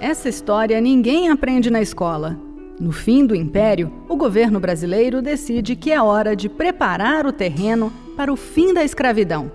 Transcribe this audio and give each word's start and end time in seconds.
Essa 0.00 0.28
história 0.28 0.80
ninguém 0.80 1.28
aprende 1.28 1.70
na 1.70 1.82
escola. 1.82 2.38
No 2.78 2.92
fim 2.92 3.26
do 3.26 3.34
império, 3.34 3.92
o 4.08 4.14
governo 4.14 4.60
brasileiro 4.60 5.20
decide 5.20 5.74
que 5.74 5.90
é 5.90 6.00
hora 6.00 6.36
de 6.36 6.48
preparar 6.48 7.26
o 7.26 7.32
terreno 7.32 7.92
para 8.16 8.32
o 8.32 8.36
fim 8.36 8.72
da 8.72 8.84
escravidão. 8.84 9.50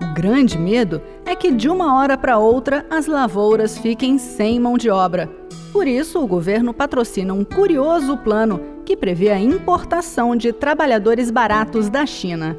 O 0.00 0.14
grande 0.14 0.56
medo 0.56 1.02
é 1.26 1.36
que 1.36 1.52
de 1.52 1.68
uma 1.68 1.94
hora 1.94 2.16
para 2.16 2.38
outra 2.38 2.86
as 2.88 3.06
lavouras 3.06 3.76
fiquem 3.76 4.16
sem 4.16 4.58
mão 4.58 4.78
de 4.78 4.88
obra. 4.88 5.28
Por 5.74 5.86
isso, 5.86 6.24
o 6.24 6.26
governo 6.26 6.72
patrocina 6.72 7.34
um 7.34 7.44
curioso 7.44 8.16
plano 8.16 8.62
que 8.86 8.96
prevê 8.96 9.28
a 9.28 9.38
importação 9.38 10.34
de 10.34 10.54
trabalhadores 10.54 11.30
baratos 11.30 11.90
da 11.90 12.06
China. 12.06 12.56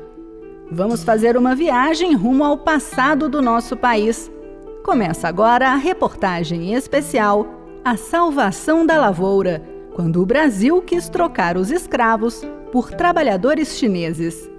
Vamos 0.71 1.04
fazer 1.04 1.36
uma 1.36 1.55
viagem 1.55 2.13
rumo 2.13 2.43
ao 2.43 2.59
passado 2.59 3.27
do 3.27 3.41
nosso 3.41 3.75
país 3.75 4.31
Começa 4.84 5.29
agora 5.29 5.70
a 5.70 5.75
reportagem 5.75 6.73
especial 6.73 7.47
A 7.86 7.95
Salvação 7.95 8.86
da 8.86 9.00
Lavoura, 9.00 9.64
quando 9.96 10.21
o 10.21 10.25
Brasil 10.25 10.82
quis 10.82 11.07
trocar 11.07 11.56
os 11.56 11.71
escravos 11.71 12.46
por 12.69 12.92
trabalhadores 12.92 13.78
chineses. 13.78 14.51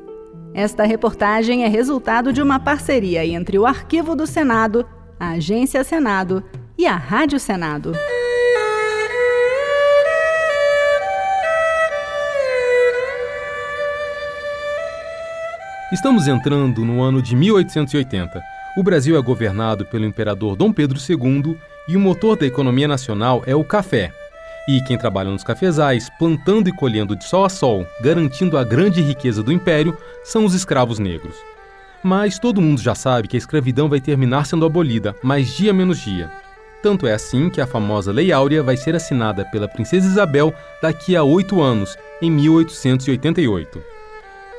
Esta 0.55 0.85
reportagem 0.85 1.65
é 1.65 1.69
resultado 1.69 2.33
de 2.33 2.41
uma 2.41 2.59
parceria 2.59 3.27
entre 3.27 3.59
o 3.59 3.67
Arquivo 3.67 4.17
do 4.17 4.27
Senado, 4.27 4.87
a 5.21 5.33
Agência 5.33 5.85
Senado 5.85 6.43
e 6.79 6.87
a 6.87 6.97
Rádio 6.97 7.39
Senado. 7.39 7.93
Estamos 15.93 16.27
entrando 16.27 16.83
no 16.83 17.03
ano 17.03 17.21
de 17.21 17.37
1880 17.37 18.54
o 18.77 18.83
Brasil 18.83 19.17
é 19.17 19.23
governado 19.23 19.85
pelo 19.87 20.05
imperador 20.05 20.57
Dom 20.57 20.73
Pedro 20.73 20.99
II 20.99 21.57
e 21.87 21.97
o 21.97 22.01
motor 22.01 22.37
da 22.37 22.47
economia 22.47 22.89
nacional 22.89 23.43
é 23.47 23.55
o 23.55 23.63
café. 23.63 24.13
E 24.67 24.81
quem 24.81 24.99
trabalha 24.99 25.31
nos 25.31 25.45
cafezais, 25.45 26.11
plantando 26.19 26.69
e 26.69 26.73
colhendo 26.73 27.15
de 27.15 27.25
sol 27.25 27.45
a 27.45 27.49
sol, 27.49 27.87
garantindo 28.01 28.59
a 28.59 28.65
grande 28.65 29.01
riqueza 29.01 29.43
do 29.43 29.53
império, 29.53 29.97
são 30.25 30.45
os 30.45 30.55
escravos 30.55 30.99
negros. 30.99 31.37
Mas 32.03 32.39
todo 32.39 32.61
mundo 32.61 32.81
já 32.81 32.95
sabe 32.95 33.29
que 33.29 33.37
a 33.37 33.39
escravidão 33.39 33.89
vai 33.89 34.01
terminar 34.01 34.47
sendo 34.47 34.67
abolida, 34.67 35.15
mais 35.23 35.49
dia 35.55 35.73
menos 35.73 36.01
dia. 36.01 36.31
Tanto 36.83 37.07
é 37.07 37.15
assim 37.15 37.49
que 37.49 37.61
a 37.61 37.67
famosa 37.67 38.13
Lei 38.13 38.33
Áurea 38.33 38.63
vai 38.63 38.77
ser 38.77 38.95
assinada 38.95 39.45
pela 39.45 39.69
Princesa 39.69 40.07
Isabel 40.07 40.53
daqui 40.83 41.17
a 41.17 41.23
oito 41.23 41.63
anos, 41.63 41.97
em 42.21 42.31
1888. 42.31 43.83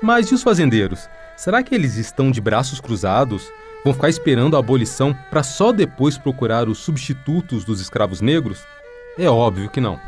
Mas 0.02 0.28
e 0.28 0.36
os 0.36 0.42
fazendeiros? 0.42 1.10
Será 1.36 1.62
que 1.62 1.76
eles 1.76 1.98
estão 1.98 2.32
de 2.32 2.40
braços 2.40 2.80
cruzados? 2.80 3.52
Vão 3.86 3.94
ficar 3.94 4.10
esperando 4.10 4.56
a 4.56 4.60
abolição 4.60 5.16
para 5.30 5.44
só 5.44 5.72
depois 5.72 6.18
procurar 6.18 6.68
os 6.68 6.80
substitutos 6.80 7.64
dos 7.64 7.80
escravos 7.80 8.20
negros? 8.20 8.66
É 9.16 9.30
óbvio 9.30 9.70
que 9.70 9.80
não. 9.80 10.00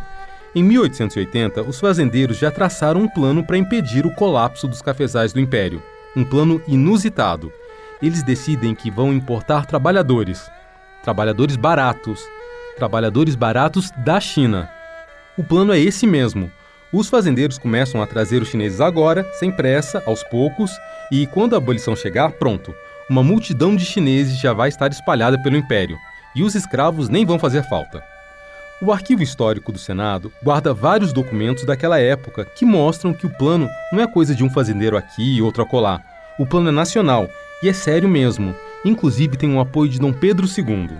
Em 0.56 0.64
1880, 0.64 1.62
os 1.62 1.80
fazendeiros 1.80 2.40
já 2.40 2.50
traçaram 2.50 3.02
um 3.02 3.08
plano 3.08 3.44
para 3.44 3.56
impedir 3.56 4.04
o 4.04 4.16
colapso 4.16 4.68
dos 4.68 4.82
cafezais 4.82 5.32
do 5.32 5.40
império. 5.40 5.84
Um 6.16 6.24
plano 6.24 6.60
inusitado. 6.68 7.54
Eles 8.02 8.24
decidem 8.24 8.74
que 8.74 8.90
vão 8.90 9.14
importar 9.14 9.68
trabalhadores. 9.68 10.50
Trabalhadores 11.04 11.56
baratos. 11.56 12.28
Trabalhadores 12.78 13.36
baratos 13.36 13.92
da 14.04 14.20
China. 14.20 14.68
O 15.38 15.44
plano 15.44 15.72
é 15.72 15.80
esse 15.80 16.08
mesmo. 16.08 16.52
Os 16.92 17.10
fazendeiros 17.10 17.60
começam 17.60 18.02
a 18.02 18.08
trazer 18.08 18.42
os 18.42 18.48
chineses 18.48 18.82
agora, 18.82 19.24
sem 19.34 19.52
pressa, 19.52 20.02
aos 20.08 20.24
poucos, 20.24 20.72
e 21.12 21.28
quando 21.28 21.54
a 21.54 21.58
abolição 21.58 21.96
chegar, 21.96 22.32
pronto 22.32 22.74
uma 23.10 23.24
multidão 23.24 23.76
de 23.76 23.86
chineses 23.86 24.40
já 24.40 24.54
vai 24.54 24.70
estar 24.70 24.92
espalhada 24.92 25.42
pelo 25.42 25.58
império, 25.58 25.98
e 26.36 26.44
os 26.44 26.56
escravos 26.56 27.10
nem 27.10 27.26
vão 27.26 27.40
fazer 27.40 27.64
falta. 27.64 28.04
O 28.80 28.92
Arquivo 28.92 29.24
Histórico 29.24 29.72
do 29.72 29.80
Senado 29.80 30.32
guarda 30.44 30.72
vários 30.74 31.12
documentos 31.12 31.66
daquela 31.66 32.00
época 32.00 32.46
que 32.46 32.64
mostram 32.64 33.12
que 33.12 33.26
o 33.26 33.38
plano 33.38 33.68
não 33.92 34.04
é 34.04 34.08
coisa 34.08 34.36
de 34.36 34.44
um 34.44 34.50
fazendeiro 34.50 34.96
aqui 34.96 35.38
e 35.38 35.42
outro 35.42 35.64
acolá. 35.64 36.00
O 36.38 36.46
plano 36.46 36.70
é 36.70 36.72
nacional 36.72 37.28
e 37.64 37.70
é 37.70 37.74
sério 37.74 38.08
mesmo, 38.08 38.54
inclusive 38.86 39.36
tem 39.36 39.52
o 39.56 39.60
apoio 39.60 39.90
de 39.90 40.00
Dom 40.00 40.14
Pedro 40.14 40.46
II. 40.46 40.96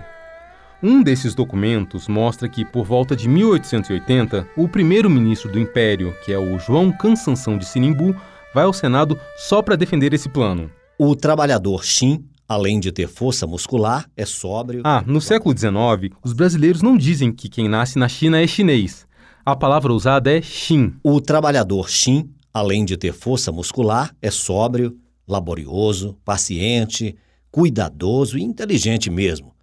Um 0.82 1.02
desses 1.02 1.34
documentos 1.34 2.08
mostra 2.08 2.48
que, 2.48 2.64
por 2.64 2.84
volta 2.84 3.14
de 3.14 3.28
1880, 3.28 4.46
o 4.56 4.68
primeiro-ministro 4.68 5.50
do 5.50 5.58
Império, 5.58 6.16
que 6.24 6.32
é 6.32 6.38
o 6.38 6.58
João 6.58 6.90
Cansanção 6.90 7.56
de 7.56 7.64
Sinimbu, 7.64 8.14
vai 8.52 8.64
ao 8.64 8.72
Senado 8.72 9.18
só 9.36 9.62
para 9.62 9.76
defender 9.76 10.12
esse 10.12 10.28
plano. 10.28 10.70
O 11.00 11.14
trabalhador 11.14 11.84
Xin, 11.84 12.24
além 12.48 12.80
de 12.80 12.90
ter 12.90 13.06
força 13.06 13.46
muscular, 13.46 14.10
é 14.16 14.26
sóbrio. 14.26 14.82
Ah, 14.84 15.04
no 15.06 15.20
século 15.20 15.56
XIX, 15.56 16.12
os 16.24 16.32
brasileiros 16.32 16.82
não 16.82 16.96
dizem 16.96 17.30
que 17.30 17.48
quem 17.48 17.68
nasce 17.68 17.96
na 17.96 18.08
China 18.08 18.42
é 18.42 18.48
chinês. 18.48 19.06
A 19.46 19.54
palavra 19.54 19.92
usada 19.92 20.28
é 20.36 20.42
Xin. 20.42 20.94
O 21.04 21.20
trabalhador 21.20 21.88
Xin, 21.88 22.28
além 22.52 22.84
de 22.84 22.96
ter 22.96 23.12
força 23.12 23.52
muscular, 23.52 24.12
é 24.20 24.28
sóbrio, 24.28 24.98
laborioso, 25.24 26.18
paciente, 26.24 27.14
cuidadoso 27.48 28.36
e 28.36 28.42
inteligente 28.42 29.08
mesmo. 29.08 29.54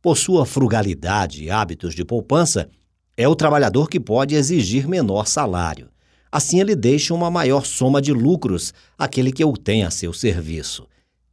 Por 0.00 0.16
sua 0.16 0.46
frugalidade 0.46 1.42
e 1.42 1.50
hábitos 1.50 1.92
de 1.92 2.04
poupança, 2.04 2.70
é 3.16 3.26
o 3.26 3.34
trabalhador 3.34 3.88
que 3.88 3.98
pode 3.98 4.36
exigir 4.36 4.86
menor 4.86 5.26
salário. 5.26 5.88
Assim, 6.30 6.60
ele 6.60 6.76
deixa 6.76 7.14
uma 7.14 7.30
maior 7.30 7.64
soma 7.64 8.02
de 8.02 8.12
lucros 8.12 8.72
àquele 8.98 9.32
que 9.32 9.44
o 9.44 9.56
tem 9.56 9.84
a 9.84 9.90
seu 9.90 10.12
serviço. 10.12 10.86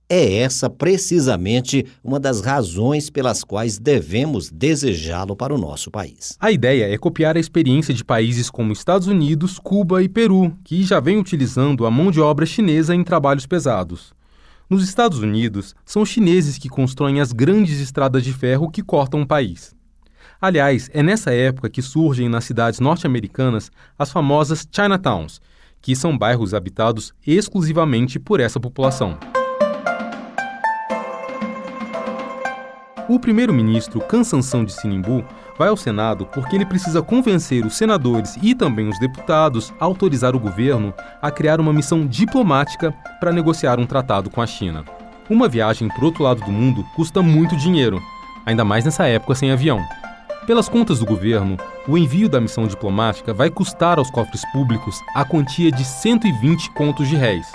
É 0.08 0.38
essa 0.38 0.70
precisamente 0.70 1.84
uma 2.04 2.20
das 2.20 2.40
razões 2.40 3.10
pelas 3.10 3.44
quais 3.44 3.80
devemos 3.80 4.52
desejá-lo 4.52 5.36
para 5.36 5.54
o 5.54 5.58
nosso 5.58 5.90
país. 5.90 6.38
A 6.40 6.52
ideia 6.52 6.94
é 6.94 6.96
copiar 6.96 7.36
a 7.36 7.40
experiência 7.40 7.92
de 7.92 8.06
países 8.06 8.52
como 8.52 8.72
Estados 8.72 9.08
Unidos, 9.08 9.58
Cuba 9.58 10.04
e 10.04 10.08
Peru, 10.08 10.56
que 10.64 10.84
já 10.84 11.00
vêm 11.00 11.18
utilizando 11.18 11.88
a 11.88 11.92
mão 11.92 12.12
de 12.12 12.22
obra 12.22 12.46
chinesa 12.46 12.94
em 12.94 13.04
trabalhos 13.04 13.48
pesados. 13.48 14.14
Nos 14.70 14.84
Estados 14.84 15.20
Unidos, 15.20 15.76
são 15.84 16.04
os 16.04 16.10
chineses 16.10 16.60
que 16.60 16.70
constroem 16.70 17.20
as 17.20 17.32
grandes 17.32 17.80
estradas 17.80 18.24
de 18.24 18.32
ferro 18.32 18.70
que 18.70 18.84
cortam 18.84 19.22
o 19.22 19.28
país. 19.28 19.75
Aliás, 20.40 20.90
é 20.94 21.02
nessa 21.02 21.34
época 21.34 21.70
que 21.70 21.82
surgem 21.82 22.28
nas 22.28 22.46
cidades 22.46 22.80
norte-americanas 22.80 23.72
as 23.98 24.12
famosas 24.12 24.68
Chinatowns, 24.70 25.42
que 25.82 25.96
são 25.96 26.18
bairros 26.18 26.54
habitados 26.54 27.14
exclusivamente 27.26 28.20
por 28.20 28.40
essa 28.40 28.60
população. 28.60 29.18
O 33.08 33.20
primeiro-ministro 33.20 34.02
Cansanção 34.02 34.66
de 34.66 34.74
Sinimbu 34.74 35.24
vai 35.60 35.70
ao 35.70 35.78
Senado 35.78 36.26
porque 36.26 36.56
ele 36.56 36.66
precisa 36.66 37.04
convencer 37.04 37.64
os 37.64 37.78
senadores 37.78 38.36
e 38.42 38.56
também 38.56 38.90
os 38.90 38.98
deputados 39.00 39.72
a 39.80 39.86
autorizar 39.86 40.36
o 40.36 40.40
governo 40.40 40.92
a 41.22 41.30
criar 41.30 41.60
uma 41.60 41.72
missão 41.72 42.06
diplomática 42.08 42.92
para 43.20 43.32
negociar 43.32 43.80
um 43.80 43.86
tratado 43.86 44.32
com 44.32 44.42
a 44.42 44.48
China. 44.48 44.84
Uma 45.30 45.48
viagem 45.48 45.88
para 45.88 46.02
o 46.02 46.06
outro 46.06 46.24
lado 46.24 46.42
do 46.44 46.52
mundo 46.52 46.84
custa 46.96 47.22
muito 47.22 47.56
dinheiro, 47.56 48.02
ainda 48.44 48.66
mais 48.66 48.84
nessa 48.84 49.06
época 49.06 49.36
sem 49.36 49.52
avião. 49.52 49.86
Pelas 50.46 50.70
contas 50.70 51.00
do 51.00 51.08
governo, 51.08 51.58
o 51.88 51.98
envio 51.98 52.30
da 52.30 52.40
missão 52.40 52.68
diplomática 52.68 53.34
vai 53.34 53.50
custar 53.50 53.98
aos 53.98 54.12
cofres 54.12 54.44
públicos 54.52 55.02
a 55.16 55.26
quantia 55.26 55.72
de 55.72 55.84
120 55.84 56.70
contos 56.72 57.08
de 57.10 57.16
réis. 57.16 57.48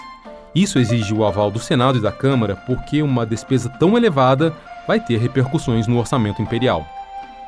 Isso 0.53 0.77
exige 0.77 1.15
o 1.15 1.25
aval 1.25 1.53
do 1.53 1.61
Senado 1.61 1.99
e 1.99 2.03
da 2.03 2.11
Câmara 2.11 2.57
porque 2.67 3.01
uma 3.01 3.25
despesa 3.25 3.69
tão 3.69 3.97
elevada 3.97 4.53
vai 4.89 4.99
ter 4.99 5.19
repercussões 5.19 5.87
no 5.87 5.99
orçamento 5.99 6.43
imperial. 6.43 6.85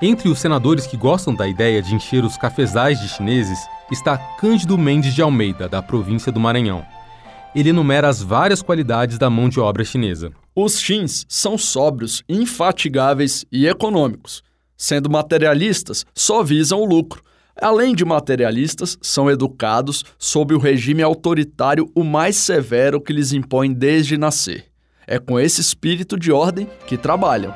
Entre 0.00 0.28
os 0.28 0.38
senadores 0.38 0.86
que 0.86 0.96
gostam 0.96 1.34
da 1.34 1.48
ideia 1.48 1.82
de 1.82 1.92
encher 1.92 2.24
os 2.24 2.36
cafezais 2.36 3.00
de 3.00 3.08
chineses 3.08 3.58
está 3.90 4.16
Cândido 4.16 4.78
Mendes 4.78 5.12
de 5.12 5.22
Almeida, 5.22 5.68
da 5.68 5.82
província 5.82 6.30
do 6.30 6.38
Maranhão. 6.38 6.84
Ele 7.52 7.70
enumera 7.70 8.08
as 8.08 8.22
várias 8.22 8.62
qualidades 8.62 9.18
da 9.18 9.28
mão 9.28 9.48
de 9.48 9.58
obra 9.58 9.84
chinesa. 9.84 10.30
Os 10.54 10.78
chins 10.78 11.26
são 11.28 11.58
sóbrios, 11.58 12.22
infatigáveis 12.28 13.44
e 13.50 13.66
econômicos 13.66 14.40
sendo 14.82 15.08
materialistas, 15.08 16.04
só 16.12 16.42
visam 16.42 16.80
o 16.80 16.84
lucro. 16.84 17.22
Além 17.54 17.94
de 17.94 18.04
materialistas, 18.04 18.98
são 19.00 19.30
educados 19.30 20.04
sob 20.18 20.54
o 20.54 20.58
regime 20.58 21.04
autoritário 21.04 21.88
o 21.94 22.02
mais 22.02 22.34
severo 22.34 23.00
que 23.00 23.12
lhes 23.12 23.32
impõe 23.32 23.72
desde 23.72 24.18
nascer. 24.18 24.64
É 25.06 25.20
com 25.20 25.38
esse 25.38 25.60
espírito 25.60 26.18
de 26.18 26.32
ordem 26.32 26.68
que 26.84 26.96
trabalham. 26.96 27.54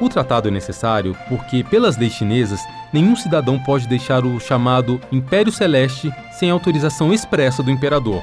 O 0.00 0.08
tratado 0.08 0.48
é 0.48 0.50
necessário 0.50 1.14
porque, 1.28 1.62
pelas 1.62 1.98
leis 1.98 2.14
chinesas, 2.14 2.60
nenhum 2.94 3.14
cidadão 3.14 3.58
pode 3.58 3.86
deixar 3.86 4.24
o 4.24 4.40
chamado 4.40 4.98
Império 5.12 5.52
Celeste 5.52 6.10
sem 6.32 6.48
autorização 6.48 7.12
expressa 7.12 7.62
do 7.62 7.70
imperador. 7.70 8.22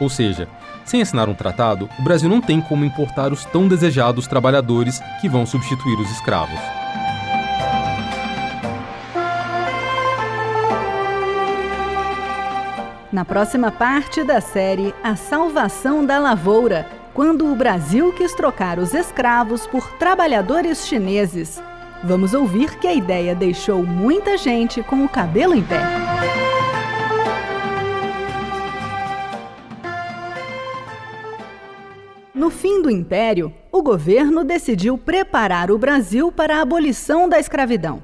Ou 0.00 0.08
seja, 0.08 0.48
sem 0.84 1.00
assinar 1.02 1.28
um 1.28 1.34
tratado, 1.34 1.88
o 1.98 2.02
Brasil 2.02 2.28
não 2.28 2.40
tem 2.40 2.60
como 2.60 2.84
importar 2.84 3.32
os 3.32 3.44
tão 3.44 3.66
desejados 3.66 4.26
trabalhadores 4.26 5.00
que 5.20 5.28
vão 5.28 5.46
substituir 5.46 5.98
os 5.98 6.10
escravos. 6.10 6.60
Na 13.14 13.24
próxima 13.24 13.70
parte 13.70 14.24
da 14.24 14.40
série 14.40 14.92
A 15.00 15.14
Salvação 15.14 16.04
da 16.04 16.18
Lavoura, 16.18 16.84
quando 17.14 17.46
o 17.46 17.54
Brasil 17.54 18.12
quis 18.12 18.34
trocar 18.34 18.80
os 18.80 18.92
escravos 18.92 19.68
por 19.68 19.88
trabalhadores 19.98 20.84
chineses. 20.84 21.62
Vamos 22.02 22.34
ouvir 22.34 22.76
que 22.80 22.88
a 22.88 22.92
ideia 22.92 23.32
deixou 23.32 23.84
muita 23.84 24.36
gente 24.36 24.82
com 24.82 25.04
o 25.04 25.08
cabelo 25.08 25.54
em 25.54 25.62
pé. 25.62 25.80
No 32.44 32.50
fim 32.50 32.82
do 32.82 32.90
Império, 32.90 33.50
o 33.72 33.82
governo 33.82 34.44
decidiu 34.44 34.98
preparar 34.98 35.70
o 35.70 35.78
Brasil 35.78 36.30
para 36.30 36.58
a 36.58 36.60
abolição 36.60 37.26
da 37.26 37.40
escravidão. 37.40 38.02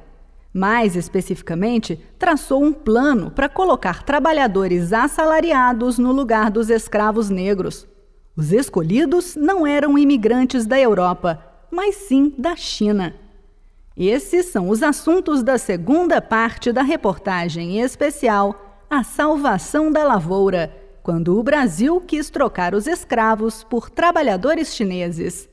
Mais 0.51 0.97
especificamente, 0.97 2.03
traçou 2.19 2.65
um 2.65 2.73
plano 2.73 3.31
para 3.31 3.51
colocar 3.51 4.03
trabalhadores 4.03 4.95
assalariados 4.95 5.99
no 5.99 6.11
lugar 6.11 6.51
dos 6.51 6.71
escravos 6.71 7.29
negros. 7.29 7.87
Os 8.35 8.51
escolhidos 8.51 9.37
não 9.37 9.67
eram 9.67 9.99
imigrantes 9.99 10.65
da 10.65 10.81
Europa, 10.81 11.45
mas 11.71 11.97
sim 11.97 12.33
da 12.39 12.57
China. 12.57 13.15
Esses 13.95 14.47
são 14.47 14.71
os 14.71 14.83
assuntos 14.83 15.43
da 15.43 15.59
segunda 15.59 16.23
parte 16.23 16.73
da 16.73 16.81
reportagem 16.81 17.83
especial 17.83 18.87
A 18.89 19.05
Salvação 19.05 19.93
da 19.93 20.03
Lavoura 20.03 20.80
quando 21.11 21.37
o 21.37 21.43
Brasil 21.43 22.01
quis 22.01 22.31
trocar 22.31 22.73
os 22.73 22.87
escravos 22.87 23.65
por 23.65 23.91
trabalhadores 23.91 24.73
chineses. 24.73 25.49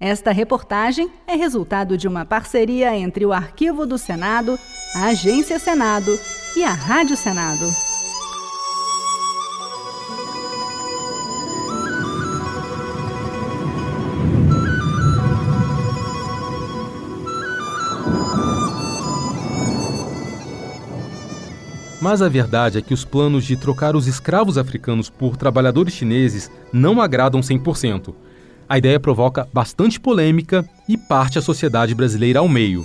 Esta 0.00 0.32
reportagem 0.32 1.08
é 1.24 1.36
resultado 1.36 1.96
de 1.96 2.08
uma 2.08 2.24
parceria 2.24 2.96
entre 2.96 3.24
o 3.24 3.32
Arquivo 3.32 3.86
do 3.86 3.96
Senado, 3.96 4.58
a 4.96 5.04
Agência 5.04 5.60
Senado 5.60 6.18
e 6.56 6.64
a 6.64 6.72
Rádio 6.72 7.16
Senado. 7.16 7.87
Mas 22.10 22.22
a 22.22 22.28
verdade 22.30 22.78
é 22.78 22.80
que 22.80 22.94
os 22.94 23.04
planos 23.04 23.44
de 23.44 23.54
trocar 23.54 23.94
os 23.94 24.06
escravos 24.06 24.56
africanos 24.56 25.10
por 25.10 25.36
trabalhadores 25.36 25.92
chineses 25.92 26.50
não 26.72 27.02
agradam 27.02 27.42
100%. 27.42 28.14
A 28.66 28.78
ideia 28.78 28.98
provoca 28.98 29.46
bastante 29.52 30.00
polêmica 30.00 30.66
e 30.88 30.96
parte 30.96 31.38
a 31.38 31.42
sociedade 31.42 31.94
brasileira 31.94 32.38
ao 32.38 32.48
meio. 32.48 32.82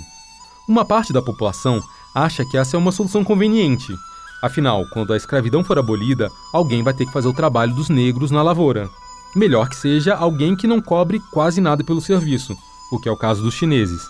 Uma 0.68 0.84
parte 0.84 1.10
da 1.10 1.22
população 1.22 1.80
acha 2.14 2.44
que 2.44 2.58
essa 2.58 2.76
é 2.76 2.78
uma 2.78 2.92
solução 2.92 3.24
conveniente. 3.24 3.94
Afinal, 4.42 4.84
quando 4.92 5.14
a 5.14 5.16
escravidão 5.16 5.64
for 5.64 5.78
abolida, 5.78 6.28
alguém 6.52 6.82
vai 6.82 6.92
ter 6.92 7.06
que 7.06 7.12
fazer 7.12 7.28
o 7.28 7.32
trabalho 7.32 7.74
dos 7.74 7.88
negros 7.88 8.30
na 8.30 8.42
lavoura. 8.42 8.90
Melhor 9.34 9.70
que 9.70 9.76
seja 9.76 10.14
alguém 10.14 10.54
que 10.54 10.66
não 10.66 10.82
cobre 10.82 11.18
quase 11.32 11.62
nada 11.62 11.82
pelo 11.82 12.02
serviço, 12.02 12.54
o 12.92 13.00
que 13.00 13.08
é 13.08 13.12
o 13.12 13.16
caso 13.16 13.42
dos 13.42 13.54
chineses. 13.54 14.02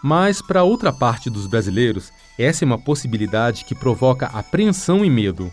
Mas, 0.00 0.40
para 0.40 0.62
outra 0.62 0.92
parte 0.92 1.28
dos 1.28 1.48
brasileiros, 1.48 2.12
essa 2.42 2.64
é 2.64 2.66
uma 2.66 2.78
possibilidade 2.78 3.64
que 3.64 3.74
provoca 3.74 4.26
apreensão 4.26 5.04
e 5.04 5.10
medo. 5.10 5.52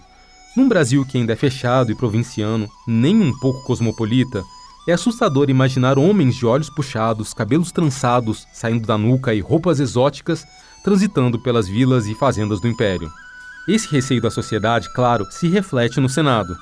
Num 0.55 0.67
Brasil 0.67 1.05
que 1.05 1.17
ainda 1.17 1.33
é 1.33 1.35
fechado 1.35 1.91
e 1.91 1.95
provinciano, 1.95 2.69
nem 2.87 3.21
um 3.21 3.37
pouco 3.39 3.63
cosmopolita, 3.63 4.43
é 4.87 4.93
assustador 4.93 5.49
imaginar 5.49 5.99
homens 5.99 6.35
de 6.35 6.45
olhos 6.45 6.69
puxados, 6.69 7.33
cabelos 7.33 7.71
trançados, 7.71 8.47
saindo 8.53 8.87
da 8.87 8.97
nuca 8.97 9.33
e 9.33 9.41
roupas 9.41 9.79
exóticas, 9.79 10.45
transitando 10.83 11.37
pelas 11.37 11.67
vilas 11.67 12.07
e 12.07 12.15
fazendas 12.15 12.61
do 12.61 12.67
Império. 12.67 13.11
Esse 13.67 13.89
receio 13.89 14.21
da 14.21 14.31
sociedade, 14.31 14.91
claro, 14.93 15.25
se 15.29 15.49
reflete 15.49 15.99
no 15.99 16.07
Senado. 16.07 16.55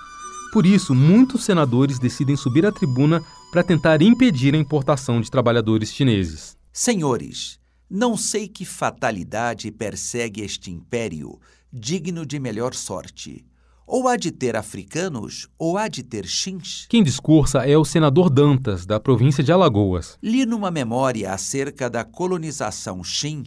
Por 0.51 0.65
isso, 0.65 0.95
muitos 0.95 1.45
senadores 1.45 1.99
decidem 1.99 2.35
subir 2.35 2.65
à 2.65 2.71
tribuna 2.71 3.21
para 3.51 3.63
tentar 3.63 4.01
impedir 4.01 4.55
a 4.55 4.57
importação 4.57 5.21
de 5.21 5.29
trabalhadores 5.29 5.93
chineses. 5.93 6.57
Senhores, 6.73 7.59
não 7.89 8.17
sei 8.17 8.47
que 8.47 8.65
fatalidade 8.65 9.71
persegue 9.71 10.41
este 10.41 10.71
império, 10.71 11.39
digno 11.71 12.25
de 12.25 12.39
melhor 12.39 12.73
sorte. 12.73 13.45
Ou 13.85 14.07
há 14.07 14.17
de 14.17 14.31
ter 14.31 14.55
africanos, 14.55 15.47
ou 15.59 15.77
há 15.77 15.87
de 15.87 16.01
ter 16.01 16.25
chins. 16.25 16.87
Quem 16.89 17.03
discursa 17.03 17.59
é 17.59 17.77
o 17.77 17.85
senador 17.85 18.31
Dantas, 18.31 18.85
da 18.85 18.99
província 18.99 19.43
de 19.43 19.51
Alagoas. 19.51 20.17
Li 20.23 20.45
numa 20.45 20.71
memória 20.71 21.31
acerca 21.31 21.87
da 21.87 22.03
colonização 22.03 23.03
Xin, 23.03 23.43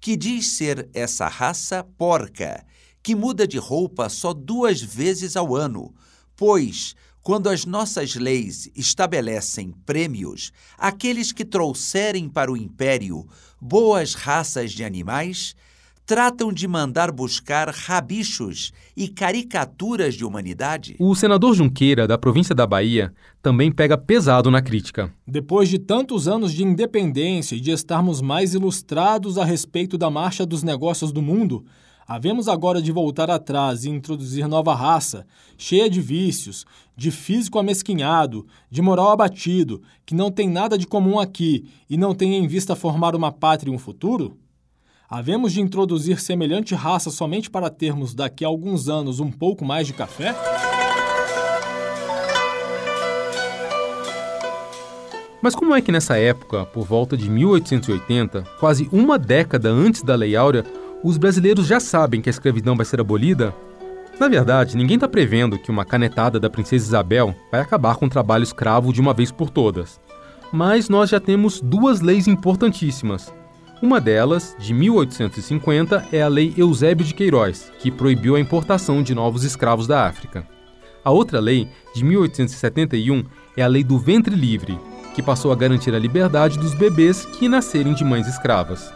que 0.00 0.16
diz 0.16 0.56
ser 0.56 0.88
essa 0.94 1.28
raça 1.28 1.84
porca, 1.98 2.64
que 3.02 3.14
muda 3.14 3.46
de 3.46 3.58
roupa 3.58 4.08
só 4.08 4.32
duas 4.32 4.80
vezes 4.80 5.36
ao 5.36 5.54
ano, 5.54 5.94
pois 6.34 6.94
quando 7.24 7.48
as 7.48 7.64
nossas 7.64 8.14
leis 8.16 8.70
estabelecem 8.76 9.72
prêmios, 9.86 10.52
aqueles 10.76 11.32
que 11.32 11.42
trouxerem 11.42 12.28
para 12.28 12.52
o 12.52 12.56
império 12.56 13.26
boas 13.60 14.14
raças 14.14 14.72
de 14.72 14.84
animais 14.84 15.54
tratam 16.06 16.52
de 16.52 16.68
mandar 16.68 17.10
buscar 17.10 17.68
rabichos 17.68 18.72
e 18.96 19.08
caricaturas 19.08 20.14
de 20.14 20.24
humanidade? 20.24 20.96
O 20.98 21.14
senador 21.14 21.54
Junqueira, 21.54 22.06
da 22.06 22.18
província 22.18 22.54
da 22.54 22.66
Bahia, 22.66 23.12
também 23.42 23.72
pega 23.72 23.96
pesado 23.96 24.50
na 24.50 24.60
crítica. 24.60 25.12
Depois 25.26 25.68
de 25.68 25.78
tantos 25.78 26.28
anos 26.28 26.52
de 26.52 26.62
independência 26.62 27.56
e 27.56 27.60
de 27.60 27.70
estarmos 27.70 28.20
mais 28.20 28.54
ilustrados 28.54 29.38
a 29.38 29.44
respeito 29.44 29.96
da 29.96 30.10
marcha 30.10 30.44
dos 30.44 30.62
negócios 30.62 31.10
do 31.10 31.22
mundo, 31.22 31.64
Havemos 32.06 32.48
agora 32.48 32.82
de 32.82 32.92
voltar 32.92 33.30
atrás 33.30 33.84
e 33.84 33.90
introduzir 33.90 34.46
nova 34.46 34.74
raça, 34.74 35.26
cheia 35.56 35.88
de 35.88 36.02
vícios, 36.02 36.66
de 36.94 37.10
físico 37.10 37.58
amesquinhado, 37.58 38.46
de 38.70 38.82
moral 38.82 39.10
abatido, 39.10 39.80
que 40.04 40.14
não 40.14 40.30
tem 40.30 40.46
nada 40.46 40.76
de 40.76 40.86
comum 40.86 41.18
aqui 41.18 41.66
e 41.88 41.96
não 41.96 42.14
tem 42.14 42.34
em 42.34 42.46
vista 42.46 42.76
formar 42.76 43.16
uma 43.16 43.32
pátria 43.32 43.72
e 43.72 43.74
um 43.74 43.78
futuro? 43.78 44.36
Havemos 45.08 45.54
de 45.54 45.62
introduzir 45.62 46.20
semelhante 46.20 46.74
raça 46.74 47.10
somente 47.10 47.48
para 47.48 47.70
termos 47.70 48.14
daqui 48.14 48.44
a 48.44 48.48
alguns 48.48 48.86
anos 48.88 49.18
um 49.18 49.30
pouco 49.30 49.64
mais 49.64 49.86
de 49.86 49.94
café? 49.94 50.34
Mas 55.40 55.54
como 55.54 55.74
é 55.74 55.80
que 55.80 55.92
nessa 55.92 56.18
época, 56.18 56.66
por 56.66 56.84
volta 56.84 57.16
de 57.16 57.30
1880, 57.30 58.42
quase 58.58 58.88
uma 58.90 59.18
década 59.18 59.70
antes 59.70 60.02
da 60.02 60.14
Lei 60.14 60.34
Áurea, 60.34 60.64
os 61.04 61.18
brasileiros 61.18 61.66
já 61.66 61.78
sabem 61.78 62.22
que 62.22 62.30
a 62.30 62.32
escravidão 62.32 62.74
vai 62.74 62.86
ser 62.86 62.98
abolida? 62.98 63.54
Na 64.18 64.26
verdade, 64.26 64.74
ninguém 64.74 64.94
está 64.94 65.06
prevendo 65.06 65.58
que 65.58 65.70
uma 65.70 65.84
canetada 65.84 66.40
da 66.40 66.48
princesa 66.48 66.86
Isabel 66.86 67.34
vai 67.52 67.60
acabar 67.60 67.96
com 67.96 68.06
o 68.06 68.10
trabalho 68.10 68.42
escravo 68.42 68.90
de 68.90 69.02
uma 69.02 69.12
vez 69.12 69.30
por 69.30 69.50
todas. 69.50 70.00
Mas 70.50 70.88
nós 70.88 71.10
já 71.10 71.20
temos 71.20 71.60
duas 71.60 72.00
leis 72.00 72.26
importantíssimas. 72.26 73.30
Uma 73.82 74.00
delas, 74.00 74.56
de 74.58 74.72
1850, 74.72 76.06
é 76.10 76.22
a 76.22 76.28
Lei 76.28 76.54
Eusébio 76.56 77.04
de 77.04 77.12
Queiroz, 77.12 77.70
que 77.80 77.90
proibiu 77.90 78.34
a 78.36 78.40
importação 78.40 79.02
de 79.02 79.14
novos 79.14 79.44
escravos 79.44 79.86
da 79.86 80.06
África. 80.06 80.46
A 81.04 81.10
outra 81.10 81.38
lei, 81.38 81.68
de 81.94 82.02
1871, 82.02 83.24
é 83.58 83.62
a 83.62 83.66
Lei 83.66 83.84
do 83.84 83.98
Ventre 83.98 84.34
Livre, 84.34 84.80
que 85.14 85.22
passou 85.22 85.52
a 85.52 85.56
garantir 85.56 85.94
a 85.94 85.98
liberdade 85.98 86.58
dos 86.58 86.72
bebês 86.72 87.26
que 87.26 87.46
nascerem 87.46 87.92
de 87.92 88.04
mães 88.04 88.26
escravas. 88.26 88.90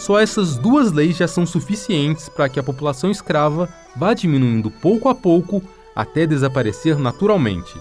Só 0.00 0.18
essas 0.18 0.56
duas 0.56 0.92
leis 0.92 1.18
já 1.18 1.28
são 1.28 1.44
suficientes 1.44 2.26
para 2.26 2.48
que 2.48 2.58
a 2.58 2.62
população 2.62 3.10
escrava 3.10 3.68
vá 3.94 4.14
diminuindo 4.14 4.70
pouco 4.70 5.10
a 5.10 5.14
pouco 5.14 5.62
até 5.94 6.26
desaparecer 6.26 6.98
naturalmente. 6.98 7.78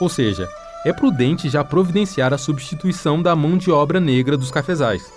Ou 0.00 0.08
seja, 0.08 0.48
é 0.86 0.92
prudente 0.92 1.50
já 1.50 1.62
providenciar 1.62 2.32
a 2.32 2.38
substituição 2.38 3.20
da 3.20 3.36
mão 3.36 3.58
de 3.58 3.70
obra 3.70 4.00
negra 4.00 4.38
dos 4.38 4.50
cafezais. 4.50 5.12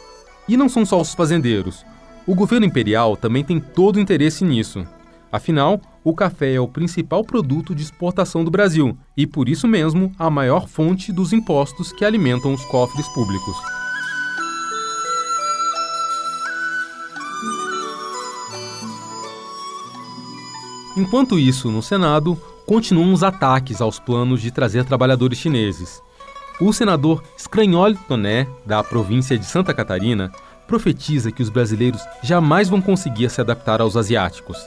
E 0.49 0.57
não 0.57 0.67
são 0.67 0.85
só 0.85 0.99
os 0.99 1.13
fazendeiros. 1.13 1.85
O 2.25 2.35
governo 2.35 2.65
imperial 2.65 3.15
também 3.15 3.41
tem 3.41 3.57
todo 3.57 3.95
o 3.95 3.99
interesse 4.01 4.43
nisso. 4.43 4.85
Afinal, 5.31 5.79
o 6.03 6.13
café 6.13 6.55
é 6.55 6.59
o 6.59 6.67
principal 6.67 7.23
produto 7.23 7.73
de 7.73 7.83
exportação 7.83 8.43
do 8.43 8.51
Brasil 8.51 8.97
e, 9.15 9.25
por 9.25 9.47
isso 9.47 9.65
mesmo, 9.65 10.11
a 10.19 10.29
maior 10.29 10.67
fonte 10.67 11.09
dos 11.13 11.31
impostos 11.31 11.93
que 11.93 12.03
alimentam 12.03 12.53
os 12.53 12.65
cofres 12.65 13.07
públicos. 13.13 13.76
Enquanto 20.97 21.37
isso, 21.37 21.69
no 21.69 21.83
Senado, 21.83 22.35
continuam 22.65 23.13
os 23.13 23.21
ataques 23.21 23.81
aos 23.81 23.99
planos 23.99 24.41
de 24.41 24.49
trazer 24.49 24.83
trabalhadores 24.83 25.37
chineses. 25.37 26.01
O 26.59 26.73
senador 26.73 27.23
Scragnoli 27.37 27.95
Toné, 28.07 28.47
da 28.65 28.83
província 28.83 29.37
de 29.37 29.45
Santa 29.45 29.75
Catarina, 29.75 30.31
profetiza 30.67 31.31
que 31.31 31.43
os 31.43 31.49
brasileiros 31.49 32.01
jamais 32.23 32.67
vão 32.67 32.81
conseguir 32.81 33.29
se 33.29 33.39
adaptar 33.39 33.79
aos 33.79 33.95
asiáticos. 33.95 34.57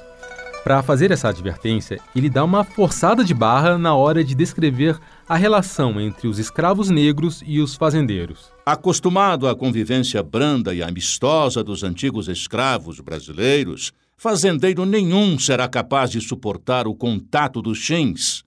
Para 0.63 0.85
fazer 0.85 1.11
essa 1.11 1.31
advertência, 1.31 1.99
ele 2.15 2.31
dá 2.31 2.45
uma 2.45 2.63
forçada 2.63 3.25
de 3.25 3.35
barra 3.35 3.77
na 3.77 3.97
hora 3.97 4.23
de 4.23 4.37
descrever 4.37 4.97
a 5.29 5.35
relação 5.35 6.01
entre 6.01 6.29
os 6.29 6.39
escravos 6.39 6.91
negros 6.91 7.43
e 7.45 7.61
os 7.61 7.75
fazendeiros. 7.75 8.53
Acostumado 8.65 9.49
à 9.49 9.57
convivência 9.57 10.23
branda 10.23 10.73
e 10.73 10.81
amistosa 10.81 11.65
dos 11.65 11.83
antigos 11.83 12.29
escravos 12.29 13.01
brasileiros, 13.01 13.93
fazendeiro 14.21 14.85
nenhum 14.85 15.39
será 15.39 15.67
capaz 15.67 16.11
de 16.11 16.21
suportar 16.21 16.87
o 16.87 16.95
contato 16.95 17.63
dos 17.63 17.79
chins. 17.79 18.45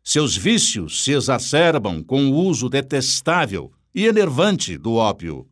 Seus 0.00 0.36
vícios 0.36 1.02
se 1.02 1.10
exacerbam 1.10 2.04
com 2.04 2.28
o 2.28 2.34
uso 2.36 2.68
detestável 2.68 3.72
e 3.92 4.06
enervante 4.06 4.78
do 4.78 4.94
ópio. 4.94 5.44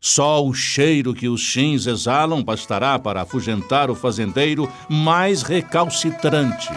Só 0.00 0.46
o 0.46 0.54
cheiro 0.54 1.12
que 1.12 1.28
os 1.28 1.40
chins 1.40 1.88
exalam 1.88 2.40
bastará 2.40 3.00
para 3.00 3.22
afugentar 3.22 3.90
o 3.90 3.96
fazendeiro 3.96 4.72
mais 4.88 5.42
recalcitrante. 5.42 6.70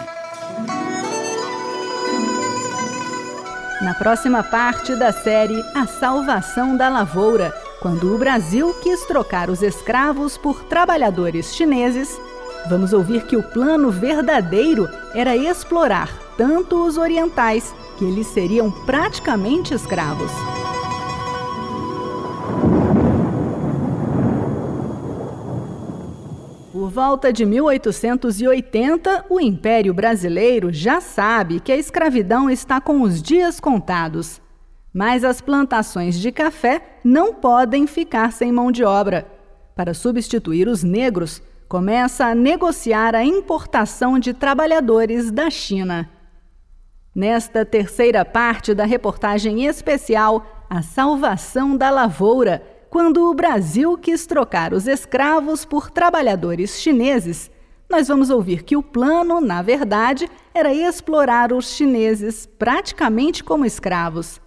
Na 3.80 3.94
próxima 3.94 4.42
parte 4.42 4.96
da 4.96 5.12
série 5.12 5.62
A 5.72 5.86
Salvação 5.86 6.76
da 6.76 6.88
Lavoura, 6.88 7.54
quando 7.84 8.14
o 8.14 8.16
Brasil 8.16 8.74
quis 8.82 9.04
trocar 9.04 9.50
os 9.50 9.62
escravos 9.62 10.38
por 10.38 10.64
trabalhadores 10.64 11.54
chineses, 11.54 12.18
vamos 12.66 12.94
ouvir 12.94 13.26
que 13.26 13.36
o 13.36 13.42
plano 13.42 13.90
verdadeiro 13.90 14.88
era 15.14 15.36
explorar 15.36 16.08
tanto 16.34 16.82
os 16.82 16.96
orientais, 16.96 17.74
que 17.98 18.06
eles 18.06 18.26
seriam 18.28 18.70
praticamente 18.70 19.74
escravos. 19.74 20.32
Por 26.72 26.88
volta 26.88 27.30
de 27.30 27.44
1880, 27.44 29.26
o 29.28 29.38
Império 29.38 29.92
Brasileiro 29.92 30.72
já 30.72 31.02
sabe 31.02 31.60
que 31.60 31.70
a 31.70 31.76
escravidão 31.76 32.48
está 32.48 32.80
com 32.80 33.02
os 33.02 33.22
dias 33.22 33.60
contados. 33.60 34.42
Mas 34.94 35.24
as 35.24 35.40
plantações 35.40 36.20
de 36.20 36.30
café 36.30 36.80
não 37.02 37.34
podem 37.34 37.84
ficar 37.84 38.32
sem 38.32 38.52
mão 38.52 38.70
de 38.70 38.84
obra. 38.84 39.26
Para 39.74 39.92
substituir 39.92 40.68
os 40.68 40.84
negros, 40.84 41.42
começa 41.68 42.26
a 42.26 42.34
negociar 42.34 43.12
a 43.16 43.24
importação 43.24 44.20
de 44.20 44.32
trabalhadores 44.32 45.32
da 45.32 45.50
China. 45.50 46.08
Nesta 47.12 47.64
terceira 47.64 48.24
parte 48.24 48.72
da 48.72 48.84
reportagem 48.84 49.66
especial, 49.66 50.46
A 50.70 50.80
Salvação 50.80 51.76
da 51.76 51.90
Lavoura, 51.90 52.62
quando 52.88 53.28
o 53.28 53.34
Brasil 53.34 53.98
quis 53.98 54.26
trocar 54.26 54.72
os 54.72 54.86
escravos 54.86 55.64
por 55.64 55.90
trabalhadores 55.90 56.80
chineses, 56.80 57.50
nós 57.90 58.06
vamos 58.06 58.30
ouvir 58.30 58.62
que 58.62 58.76
o 58.76 58.82
plano, 58.82 59.40
na 59.40 59.60
verdade, 59.60 60.30
era 60.54 60.72
explorar 60.72 61.52
os 61.52 61.74
chineses 61.74 62.46
praticamente 62.46 63.42
como 63.42 63.66
escravos. 63.66 64.43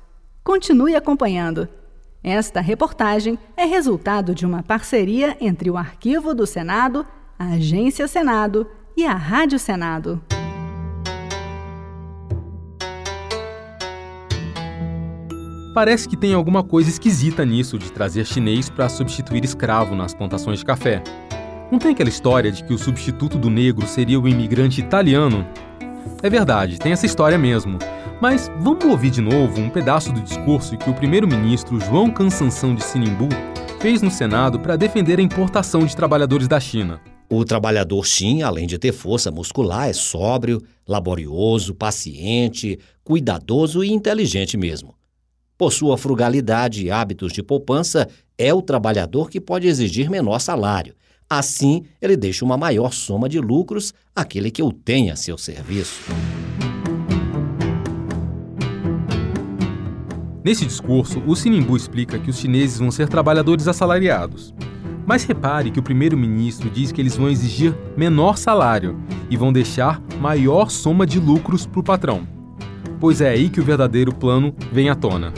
Continue 0.48 0.96
acompanhando. 0.96 1.68
Esta 2.24 2.62
reportagem 2.62 3.38
é 3.58 3.66
resultado 3.66 4.34
de 4.34 4.46
uma 4.46 4.64
parceria 4.64 5.36
entre 5.42 5.70
o 5.70 5.76
Arquivo 5.76 6.34
do 6.34 6.48
Senado, 6.48 7.06
a 7.38 7.56
Agência 7.56 8.08
Senado 8.08 8.66
e 8.96 9.06
a 9.06 9.14
Rádio 9.14 9.60
Senado. 9.60 10.22
Parece 15.74 16.08
que 16.08 16.16
tem 16.16 16.34
alguma 16.34 16.64
coisa 16.64 16.90
esquisita 16.90 17.44
nisso 17.44 17.78
de 17.78 17.92
trazer 17.92 18.26
chinês 18.26 18.70
para 18.70 18.88
substituir 18.88 19.44
escravo 19.44 19.96
nas 19.96 20.14
plantações 20.14 20.60
de 20.60 20.66
café. 20.66 21.04
Não 21.70 21.78
tem 21.78 21.92
aquela 21.92 22.08
história 22.08 22.54
de 22.54 22.64
que 22.64 22.74
o 22.74 22.78
substituto 22.78 23.38
do 23.38 23.50
negro 23.50 23.86
seria 23.86 24.18
o 24.18 24.26
imigrante 24.26 24.80
italiano? 24.80 25.46
É 26.22 26.30
verdade, 26.30 26.80
tem 26.80 26.92
essa 26.92 27.06
história 27.06 27.38
mesmo. 27.38 27.78
Mas 28.20 28.52
vamos 28.60 28.84
ouvir 28.86 29.12
de 29.12 29.22
novo 29.22 29.62
um 29.62 29.70
pedaço 29.70 30.12
do 30.12 30.22
discurso 30.22 30.78
que 30.78 30.90
o 30.90 30.94
primeiro-ministro 30.94 31.80
João 31.80 32.10
Cansanção 32.10 32.74
de 32.74 32.84
Sinimbu 32.84 33.30
fez 33.80 34.02
no 34.02 34.10
Senado 34.10 34.60
para 34.60 34.76
defender 34.76 35.20
a 35.20 35.22
importação 35.22 35.86
de 35.86 35.96
trabalhadores 35.96 36.48
da 36.48 36.60
China. 36.60 37.00
O 37.30 37.44
trabalhador 37.44 38.06
Xin, 38.06 38.42
além 38.42 38.66
de 38.66 38.80
ter 38.80 38.92
força 38.92 39.30
muscular, 39.30 39.90
é 39.90 39.94
sóbrio, 39.94 40.64
laborioso, 40.88 41.76
paciente, 41.76 42.80
cuidadoso 43.04 43.84
e 43.84 43.92
inteligente 43.92 44.58
mesmo. 44.58 44.96
Por 45.58 45.74
sua 45.74 45.98
frugalidade 45.98 46.86
e 46.86 46.92
hábitos 46.92 47.34
de 47.34 47.44
poupança, 47.44 48.08
é 48.38 48.54
o 48.54 48.62
trabalhador 48.62 49.30
que 49.30 49.42
pode 49.42 49.68
exigir 49.68 50.10
menor 50.10 50.40
salário. 50.40 50.96
Assim, 51.30 51.84
ele 52.02 52.16
deixa 52.16 52.46
uma 52.46 52.58
maior 52.58 52.94
soma 52.94 53.28
de 53.28 53.40
lucros 53.40 53.94
àquele 54.16 54.50
que 54.50 54.64
o 54.64 54.72
tem 54.72 55.12
a 55.12 55.16
seu 55.18 55.38
serviço. 55.38 56.10
Nesse 60.42 60.66
discurso, 60.66 61.22
o 61.28 61.36
Sinimbu 61.36 61.76
explica 61.76 62.18
que 62.18 62.30
os 62.30 62.38
chineses 62.38 62.80
vão 62.80 62.90
ser 62.90 63.10
trabalhadores 63.10 63.68
assalariados. 63.68 64.54
Mas 65.06 65.26
repare 65.26 65.70
que 65.70 65.80
o 65.80 65.84
primeiro-ministro 65.84 66.70
diz 66.70 66.94
que 66.94 67.02
eles 67.02 67.18
vão 67.18 67.30
exigir 67.30 67.76
menor 67.98 68.38
salário 68.38 68.98
e 69.30 69.36
vão 69.36 69.52
deixar 69.52 70.02
maior 70.22 70.70
soma 70.70 71.06
de 71.06 71.20
lucros 71.20 71.66
para 71.66 71.80
o 71.82 71.84
patrão. 71.84 72.26
Pois 73.02 73.20
é 73.20 73.30
aí 73.30 73.50
que 73.50 73.60
o 73.60 73.64
verdadeiro 73.64 74.16
plano 74.16 74.56
vem 74.72 74.90
à 74.90 74.96
tona. 74.96 75.34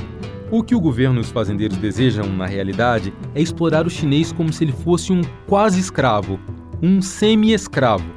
O 0.52 0.64
que 0.64 0.74
o 0.74 0.80
governo 0.80 1.20
e 1.20 1.22
os 1.22 1.30
fazendeiros 1.30 1.78
desejam, 1.78 2.26
na 2.26 2.48
realidade, 2.48 3.14
é 3.36 3.42
explorar 3.42 3.86
o 3.86 3.90
chinês 3.90 4.32
como 4.32 4.52
se 4.52 4.64
ele 4.64 4.72
fosse 4.72 5.14
um 5.14 5.22
quase 5.46 5.80
escravo, 5.80 6.40
um 6.82 7.04
semi-escravo, 7.04 8.12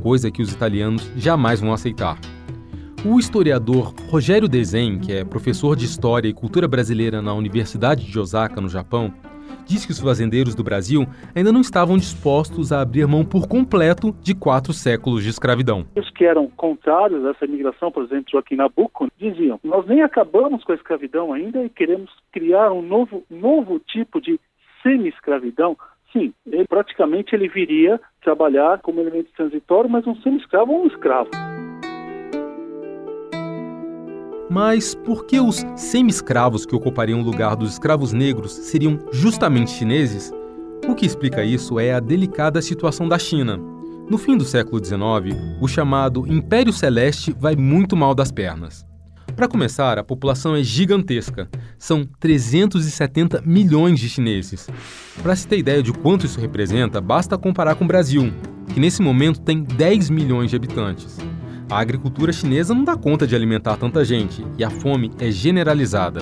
coisa 0.00 0.30
que 0.30 0.40
os 0.40 0.52
italianos 0.52 1.10
jamais 1.16 1.60
vão 1.60 1.72
aceitar. 1.72 2.16
O 3.04 3.18
historiador 3.18 3.92
Rogério 4.08 4.46
Dezen, 4.46 5.00
que 5.00 5.12
é 5.12 5.24
professor 5.24 5.74
de 5.74 5.84
História 5.84 6.28
e 6.28 6.32
Cultura 6.32 6.68
Brasileira 6.68 7.20
na 7.20 7.34
Universidade 7.34 8.04
de 8.04 8.18
Osaka, 8.20 8.60
no 8.60 8.68
Japão, 8.68 9.12
diz 9.66 9.84
que 9.84 9.92
os 9.92 10.00
fazendeiros 10.00 10.54
do 10.54 10.64
Brasil 10.64 11.06
ainda 11.34 11.52
não 11.52 11.60
estavam 11.60 11.96
dispostos 11.96 12.72
a 12.72 12.80
abrir 12.80 13.06
mão 13.06 13.24
por 13.24 13.48
completo 13.48 14.14
de 14.22 14.34
quatro 14.34 14.72
séculos 14.72 15.22
de 15.22 15.30
escravidão. 15.30 15.86
Os 15.96 16.10
que 16.10 16.24
eram 16.24 16.48
contrários 16.48 17.24
a 17.24 17.30
essa 17.30 17.44
imigração, 17.44 17.90
por 17.90 18.04
exemplo, 18.04 18.26
Joaquim 18.30 18.56
Nabuco, 18.56 19.08
diziam: 19.18 19.58
nós 19.62 19.86
nem 19.86 20.02
acabamos 20.02 20.64
com 20.64 20.72
a 20.72 20.76
escravidão 20.76 21.32
ainda 21.32 21.62
e 21.62 21.68
queremos 21.68 22.10
criar 22.32 22.72
um 22.72 22.82
novo, 22.82 23.24
novo 23.30 23.78
tipo 23.78 24.20
de 24.20 24.38
semi-escravidão. 24.82 25.76
Sim, 26.12 26.32
ele, 26.46 26.66
praticamente 26.66 27.34
ele 27.34 27.48
viria 27.48 28.00
trabalhar 28.22 28.78
como 28.80 29.00
elemento 29.00 29.30
transitório, 29.36 29.90
mas 29.90 30.06
um 30.06 30.14
semi-escravo 30.16 30.72
ou 30.72 30.84
um 30.84 30.86
escravo. 30.86 31.30
Mas 34.50 34.94
por 34.94 35.24
que 35.24 35.40
os 35.40 35.64
semi-escravos 35.74 36.66
que 36.66 36.74
ocupariam 36.74 37.20
o 37.20 37.24
lugar 37.24 37.56
dos 37.56 37.72
escravos 37.72 38.12
negros 38.12 38.52
seriam 38.52 38.98
justamente 39.10 39.70
chineses? 39.70 40.32
O 40.86 40.94
que 40.94 41.06
explica 41.06 41.42
isso 41.42 41.80
é 41.80 41.94
a 41.94 42.00
delicada 42.00 42.60
situação 42.60 43.08
da 43.08 43.18
China. 43.18 43.58
No 44.08 44.18
fim 44.18 44.36
do 44.36 44.44
século 44.44 44.84
XIX, 44.84 45.34
o 45.60 45.66
chamado 45.66 46.30
Império 46.30 46.74
Celeste 46.74 47.34
vai 47.38 47.56
muito 47.56 47.96
mal 47.96 48.14
das 48.14 48.30
pernas. 48.30 48.86
Para 49.34 49.48
começar, 49.48 49.98
a 49.98 50.04
população 50.04 50.54
é 50.54 50.62
gigantesca. 50.62 51.48
São 51.78 52.04
370 52.20 53.42
milhões 53.46 53.98
de 53.98 54.08
chineses. 54.08 54.68
Para 55.22 55.34
se 55.34 55.48
ter 55.48 55.58
ideia 55.58 55.82
de 55.82 55.92
quanto 55.92 56.26
isso 56.26 56.38
representa, 56.38 57.00
basta 57.00 57.38
comparar 57.38 57.74
com 57.76 57.84
o 57.84 57.88
Brasil, 57.88 58.32
que 58.72 58.78
nesse 58.78 59.00
momento 59.00 59.40
tem 59.40 59.62
10 59.62 60.10
milhões 60.10 60.50
de 60.50 60.56
habitantes. 60.56 61.18
A 61.70 61.78
agricultura 61.78 62.32
chinesa 62.32 62.74
não 62.74 62.84
dá 62.84 62.94
conta 62.94 63.26
de 63.26 63.34
alimentar 63.34 63.76
tanta 63.76 64.04
gente 64.04 64.44
e 64.58 64.64
a 64.64 64.70
fome 64.70 65.10
é 65.18 65.30
generalizada. 65.30 66.20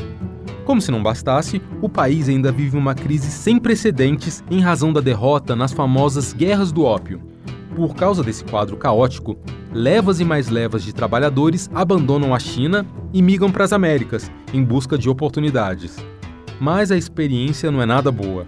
Como 0.64 0.80
se 0.80 0.92
não 0.92 1.02
bastasse, 1.02 1.60
o 1.80 1.88
país 1.88 2.28
ainda 2.28 2.52
vive 2.52 2.76
uma 2.76 2.94
crise 2.94 3.30
sem 3.30 3.58
precedentes 3.58 4.44
em 4.48 4.60
razão 4.60 4.92
da 4.92 5.00
derrota 5.00 5.56
nas 5.56 5.72
famosas 5.72 6.32
guerras 6.32 6.70
do 6.70 6.84
ópio. 6.84 7.20
Por 7.74 7.96
causa 7.96 8.22
desse 8.22 8.44
quadro 8.44 8.76
caótico, 8.76 9.36
levas 9.72 10.20
e 10.20 10.24
mais 10.24 10.48
levas 10.48 10.84
de 10.84 10.92
trabalhadores 10.92 11.68
abandonam 11.74 12.32
a 12.34 12.38
China 12.38 12.86
e 13.12 13.20
migram 13.20 13.50
para 13.50 13.64
as 13.64 13.72
Américas 13.72 14.30
em 14.54 14.62
busca 14.62 14.96
de 14.96 15.08
oportunidades. 15.08 15.96
Mas 16.60 16.92
a 16.92 16.96
experiência 16.96 17.70
não 17.70 17.82
é 17.82 17.86
nada 17.86 18.12
boa. 18.12 18.44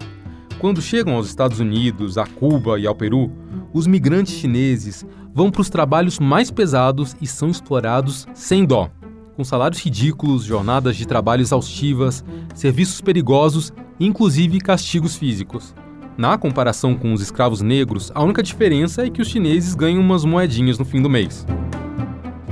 Quando 0.59 0.81
chegam 0.81 1.15
aos 1.15 1.27
Estados 1.27 1.59
Unidos, 1.59 2.17
a 2.17 2.25
Cuba 2.25 2.79
e 2.79 2.87
ao 2.87 2.95
Peru, 2.95 3.29
os 3.75 3.85
migrantes 3.87 4.35
chineses 4.35 5.05
vão 5.33 5.51
para 5.51 5.59
os 5.59 5.69
trabalhos 5.69 6.17
mais 6.17 6.49
pesados 6.49 7.13
e 7.19 7.27
são 7.27 7.49
explorados 7.49 8.25
sem 8.33 8.63
dó, 8.63 8.89
com 9.35 9.43
salários 9.43 9.81
ridículos, 9.81 10.45
jornadas 10.45 10.95
de 10.95 11.05
trabalho 11.05 11.41
exaustivas, 11.41 12.23
serviços 12.53 13.01
perigosos 13.01 13.73
e 13.99 14.05
inclusive 14.05 14.61
castigos 14.61 15.17
físicos. 15.17 15.75
Na 16.17 16.37
comparação 16.37 16.95
com 16.95 17.11
os 17.11 17.19
escravos 17.19 17.61
negros, 17.61 18.13
a 18.15 18.23
única 18.23 18.41
diferença 18.41 19.05
é 19.05 19.09
que 19.09 19.21
os 19.21 19.27
chineses 19.27 19.75
ganham 19.75 19.99
umas 19.99 20.23
moedinhas 20.23 20.79
no 20.79 20.85
fim 20.85 21.01
do 21.01 21.09
mês. 21.09 21.45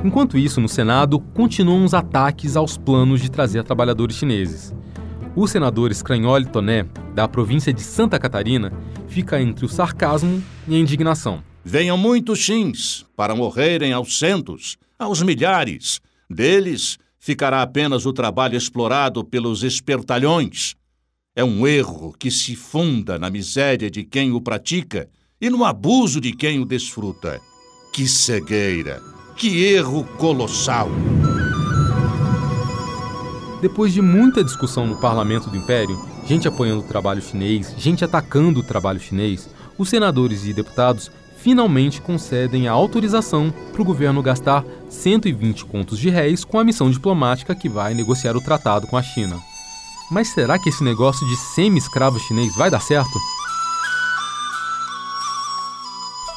Enquanto 0.04 0.38
isso, 0.38 0.60
no 0.60 0.68
Senado, 0.68 1.22
continuam 1.34 1.86
os 1.86 1.94
ataques 1.94 2.58
aos 2.58 2.76
planos 2.76 3.22
de 3.22 3.32
trazer 3.32 3.64
trabalhadores 3.64 4.18
chineses. 4.18 4.76
O 5.36 5.48
senador 5.48 5.92
Scranholi 5.92 6.46
Toné, 6.46 6.86
da 7.16 7.28
província 7.28 7.74
de 7.74 7.82
Santa 7.82 8.20
Catarina, 8.20 8.72
fica 9.08 9.42
entre 9.42 9.66
o 9.66 9.70
sarcasmo 9.70 10.44
e 10.68 10.76
a 10.76 10.78
indignação. 10.78 11.44
Venham 11.66 11.98
muitos 11.98 12.38
chins 12.38 13.04
para 13.16 13.36
morrerem 13.36 13.94
aos 13.94 14.20
centos, 14.20 14.78
aos 14.98 15.24
milhares. 15.24 16.00
Deles 16.30 17.00
ficará 17.18 17.64
apenas 17.64 18.06
o 18.06 18.14
trabalho 18.14 18.56
explorado 18.56 19.24
pelos 19.24 19.64
espertalhões. 19.64 20.76
É 21.36 21.44
um 21.44 21.66
erro 21.66 22.14
que 22.14 22.30
se 22.30 22.56
funda 22.56 23.18
na 23.18 23.32
miséria 23.32 23.90
de 23.90 24.04
quem 24.04 24.32
o 24.32 24.40
pratica 24.40 25.10
e 25.42 25.50
no 25.50 25.66
abuso 25.66 26.22
de 26.22 26.32
quem 26.32 26.60
o 26.60 26.66
desfruta. 26.66 27.42
Que 27.92 28.08
cegueira! 28.08 29.02
Que 29.36 29.64
erro 29.64 30.04
colossal! 30.18 30.90
Depois 33.64 33.94
de 33.94 34.02
muita 34.02 34.44
discussão 34.44 34.86
no 34.86 34.98
parlamento 34.98 35.50
do 35.50 35.56
Império, 35.56 35.98
gente 36.28 36.50
apoiando 36.50 36.82
o 36.82 36.86
trabalho 36.86 37.22
chinês, 37.22 37.74
gente 37.78 38.04
atacando 38.04 38.60
o 38.60 38.64
trabalho 38.64 39.00
chinês, 39.00 39.50
os 39.78 39.88
senadores 39.88 40.44
e 40.44 40.52
deputados 40.52 41.10
finalmente 41.38 42.02
concedem 42.02 42.68
a 42.68 42.74
autorização 42.74 43.54
para 43.72 43.82
o 43.82 43.86
governo 43.86 44.22
gastar 44.22 44.66
120 44.90 45.64
contos 45.64 45.98
de 45.98 46.10
réis 46.10 46.44
com 46.44 46.60
a 46.60 46.64
missão 46.66 46.92
diplomática 46.92 47.56
que 47.56 47.70
vai 47.70 47.94
negociar 47.94 48.36
o 48.36 48.42
tratado 48.42 48.86
com 48.86 48.98
a 48.98 49.02
China. 49.02 49.40
Mas 50.12 50.28
será 50.28 50.60
que 50.60 50.68
esse 50.68 50.84
negócio 50.84 51.26
de 51.26 51.38
semi-escravo 51.38 52.20
chinês 52.20 52.54
vai 52.58 52.70
dar 52.70 52.82
certo? 52.82 53.18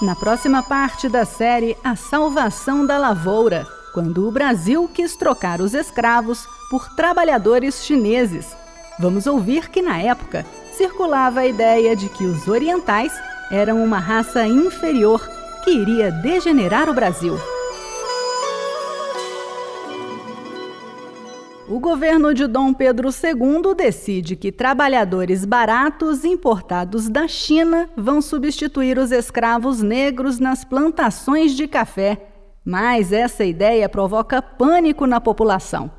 Na 0.00 0.14
próxima 0.14 0.62
parte 0.62 1.08
da 1.08 1.24
série 1.24 1.76
A 1.82 1.96
Salvação 1.96 2.86
da 2.86 2.96
Lavoura, 2.96 3.66
quando 3.92 4.28
o 4.28 4.30
Brasil 4.30 4.88
quis 4.94 5.16
trocar 5.16 5.60
os 5.60 5.74
escravos 5.74 6.46
por 6.70 6.94
trabalhadores 6.94 7.84
chineses. 7.84 8.56
Vamos 8.98 9.26
ouvir 9.26 9.68
que 9.68 9.82
na 9.82 10.00
época 10.00 10.44
circulava 10.72 11.40
a 11.40 11.46
ideia 11.46 11.94
de 11.94 12.08
que 12.08 12.24
os 12.24 12.48
orientais 12.48 13.12
eram 13.50 13.82
uma 13.82 13.98
raça 13.98 14.46
inferior 14.46 15.28
que 15.62 15.70
iria 15.70 16.10
degenerar 16.10 16.88
o 16.88 16.94
Brasil. 16.94 17.38
O 21.68 21.80
governo 21.80 22.32
de 22.32 22.46
Dom 22.46 22.72
Pedro 22.72 23.08
II 23.08 23.74
decide 23.74 24.36
que 24.36 24.52
trabalhadores 24.52 25.44
baratos 25.44 26.24
importados 26.24 27.08
da 27.08 27.26
China 27.26 27.90
vão 27.96 28.22
substituir 28.22 28.96
os 28.98 29.10
escravos 29.10 29.82
negros 29.82 30.38
nas 30.38 30.64
plantações 30.64 31.56
de 31.56 31.66
café. 31.66 32.28
Mas 32.64 33.12
essa 33.12 33.44
ideia 33.44 33.88
provoca 33.88 34.40
pânico 34.40 35.08
na 35.08 35.20
população. 35.20 35.90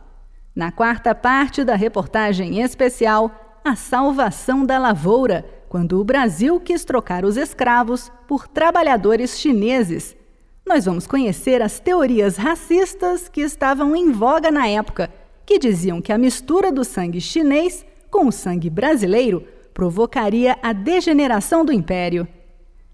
Na 0.58 0.72
quarta 0.72 1.14
parte 1.14 1.64
da 1.64 1.76
reportagem 1.76 2.64
especial, 2.64 3.60
A 3.64 3.76
Salvação 3.76 4.66
da 4.66 4.80
Lavoura, 4.80 5.46
quando 5.70 6.02
o 6.02 6.04
Brasil 6.04 6.60
quis 6.60 6.84
trocar 6.84 7.24
os 7.24 7.38
escravos 7.38 8.12
por 8.28 8.48
trabalhadores 8.48 9.40
chineses. 9.40 10.18
Nós 10.66 10.86
vamos 10.86 11.06
conhecer 11.06 11.62
as 11.62 11.80
teorias 11.80 12.38
racistas 12.38 13.30
que 13.30 13.42
estavam 13.42 13.96
em 13.96 14.12
voga 14.12 14.50
na 14.50 14.68
época 14.68 15.12
que 15.46 15.60
diziam 15.60 16.02
que 16.02 16.12
a 16.12 16.18
mistura 16.18 16.72
do 16.72 16.84
sangue 16.84 17.22
chinês 17.22 17.86
com 18.10 18.26
o 18.26 18.32
sangue 18.32 18.68
brasileiro 18.68 19.44
provocaria 19.76 20.58
a 20.64 20.74
degeneração 20.74 21.64
do 21.64 21.72
império. 21.72 22.28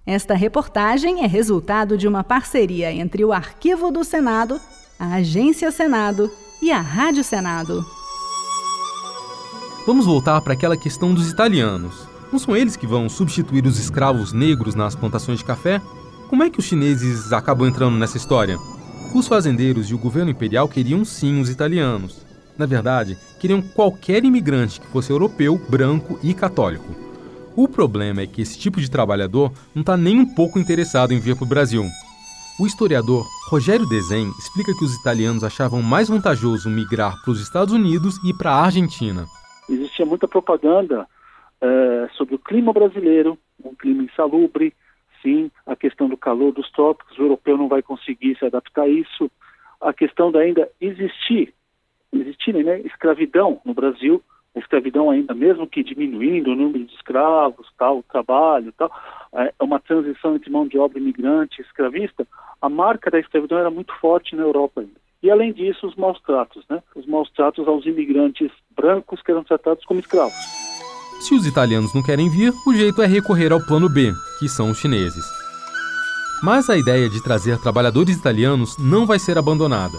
Esta 0.06 0.34
reportagem 0.34 1.24
é 1.24 1.28
resultado 1.28 1.98
de 1.98 2.10
uma 2.10 2.26
parceria 2.26 2.92
entre 2.92 3.24
o 3.24 3.32
Arquivo 3.32 3.90
do 3.90 4.04
Senado, 4.04 4.60
a 5.00 5.14
Agência 5.14 5.72
Senado 5.72 6.30
e 6.64 6.72
a 6.72 6.80
Rádio 6.80 7.26
Senado. 7.26 7.86
Vamos 9.86 10.06
voltar 10.06 10.40
para 10.40 10.54
aquela 10.54 10.78
questão 10.78 11.14
dos 11.14 11.30
italianos. 11.30 12.08
Não 12.32 12.40
são 12.40 12.56
eles 12.56 12.78
que 12.78 12.88
vão 12.88 13.10
substituir 13.10 13.66
os 13.66 13.78
escravos 13.78 14.32
negros 14.32 14.74
nas 14.74 14.96
plantações 14.96 15.40
de 15.40 15.46
café? 15.46 15.82
Como 16.30 16.42
é 16.42 16.50
que 16.50 16.60
os 16.60 16.66
chineses 16.66 17.34
acabam 17.34 17.68
entrando 17.68 17.98
nessa 17.98 18.16
história? 18.16 18.58
Os 19.14 19.28
fazendeiros 19.28 19.90
e 19.90 19.94
o 19.94 19.98
governo 19.98 20.32
imperial 20.32 20.70
queriam 20.70 21.04
sim 21.04 21.42
os 21.42 21.50
italianos, 21.50 22.24
na 22.58 22.66
verdade, 22.66 23.18
queriam 23.40 23.62
qualquer 23.62 24.24
imigrante 24.24 24.80
que 24.80 24.88
fosse 24.88 25.12
europeu, 25.12 25.60
branco 25.70 26.18
e 26.24 26.34
católico. 26.34 26.96
O 27.58 27.68
problema 27.68 28.22
é 28.22 28.28
que 28.28 28.42
esse 28.42 28.58
tipo 28.58 28.80
de 28.80 28.90
trabalhador 28.90 29.52
não 29.76 29.82
está 29.82 29.98
nem 29.98 30.18
um 30.18 30.26
pouco 30.26 30.58
interessado 30.58 31.14
em 31.14 31.20
vir 31.20 31.36
para 31.36 31.44
o 31.44 31.48
Brasil. 31.48 31.86
O 32.60 32.68
historiador 32.68 33.26
Rogério 33.50 33.88
Dezen 33.88 34.30
explica 34.38 34.78
que 34.78 34.86
os 34.86 34.96
italianos 34.96 35.44
achavam 35.44 35.82
mais 35.82 36.08
vantajoso 36.08 36.70
migrar 36.70 37.20
para 37.24 37.32
os 37.32 37.42
Estados 37.42 37.74
Unidos 37.74 38.24
e 38.24 38.32
para 38.32 38.52
a 38.52 38.66
Argentina. 38.66 39.26
Existia 39.68 40.06
muita 40.06 40.28
propaganda 40.28 41.08
é, 41.60 42.10
sobre 42.14 42.36
o 42.36 42.40
clima 42.40 42.72
brasileiro, 42.72 43.40
um 43.64 43.74
clima 43.74 44.04
insalubre, 44.04 44.72
sim, 45.24 45.50
a 45.66 45.76
questão 45.76 46.08
do 46.08 46.16
calor 46.16 46.54
dos 46.54 46.70
trópicos, 46.72 47.18
o 47.18 47.24
europeu 47.24 47.58
não 47.58 47.68
vai 47.68 47.82
conseguir 47.82 48.38
se 48.38 48.46
adaptar 48.46 48.84
a 48.84 48.88
isso, 48.88 49.32
a 49.82 49.92
questão 49.92 50.32
de 50.32 50.38
ainda 50.38 50.70
existir 50.80 51.54
existirem 52.14 52.64
né, 52.64 52.80
escravidão 52.82 53.60
no 53.66 53.74
Brasil, 53.74 54.22
a 54.56 54.60
escravidão 54.60 55.10
ainda, 55.10 55.34
mesmo 55.34 55.68
que 55.68 55.84
diminuindo 55.84 56.52
o 56.52 56.56
número 56.56 56.86
de 56.86 56.94
escravos, 56.94 57.68
tal, 57.78 58.00
o 58.00 58.04
trabalho, 58.04 58.72
tal, 58.78 58.92
é 59.34 59.52
uma 59.60 59.80
transição 59.80 60.36
entre 60.36 60.52
mão 60.52 60.68
de 60.68 60.78
obra 60.78 61.00
imigrante 61.00 61.60
e 61.60 61.66
escravista, 61.66 62.28
a 62.62 62.70
marca 62.70 63.10
da 63.10 63.20
escravidão 63.20 63.58
era 63.58 63.72
muito 63.72 63.94
forte 64.00 64.36
na 64.36 64.44
Europa 64.44 64.82
ainda. 64.82 65.04
E 65.24 65.32
além 65.32 65.54
disso, 65.54 65.88
os 65.88 65.96
maus 65.96 66.20
tratos, 66.22 66.64
né? 66.70 66.84
Os 66.96 67.06
maus 67.06 67.32
tratos 67.32 67.68
aos 67.68 67.86
imigrantes 67.86 68.52
brancos 68.76 69.22
que 69.22 69.32
eram 69.32 69.44
tratados 69.44 69.86
como 69.86 70.00
escravos. 70.00 70.34
Se 71.22 71.34
os 71.34 71.48
italianos 71.48 71.96
não 71.96 72.04
querem 72.04 72.30
vir, 72.30 72.52
o 72.68 72.74
jeito 72.74 73.02
é 73.02 73.08
recorrer 73.08 73.54
ao 73.54 73.66
plano 73.66 73.90
B, 73.90 74.12
que 74.38 74.50
são 74.50 74.70
os 74.70 74.78
chineses. 74.78 75.24
Mas 76.44 76.70
a 76.70 76.78
ideia 76.78 77.10
de 77.10 77.24
trazer 77.24 77.58
trabalhadores 77.60 78.18
italianos 78.18 78.78
não 78.78 79.06
vai 79.06 79.18
ser 79.18 79.38
abandonada. 79.38 79.98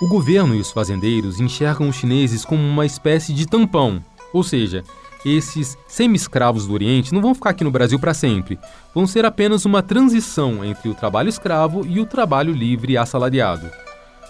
O 0.00 0.06
governo 0.06 0.54
e 0.54 0.60
os 0.60 0.70
fazendeiros 0.70 1.40
enxergam 1.40 1.88
os 1.88 1.96
chineses 1.96 2.44
como 2.44 2.62
uma 2.62 2.86
espécie 2.86 3.32
de 3.32 3.46
tampão, 3.46 4.00
ou 4.32 4.44
seja, 4.44 4.84
esses 5.26 5.76
semi-escravos 5.88 6.68
do 6.68 6.72
Oriente 6.72 7.12
não 7.12 7.20
vão 7.20 7.34
ficar 7.34 7.50
aqui 7.50 7.64
no 7.64 7.70
Brasil 7.72 7.98
para 7.98 8.14
sempre, 8.14 8.60
vão 8.94 9.08
ser 9.08 9.24
apenas 9.24 9.64
uma 9.64 9.82
transição 9.82 10.64
entre 10.64 10.88
o 10.88 10.94
trabalho 10.94 11.28
escravo 11.28 11.84
e 11.84 11.98
o 11.98 12.06
trabalho 12.06 12.52
livre 12.52 12.96
assalariado. 12.96 13.68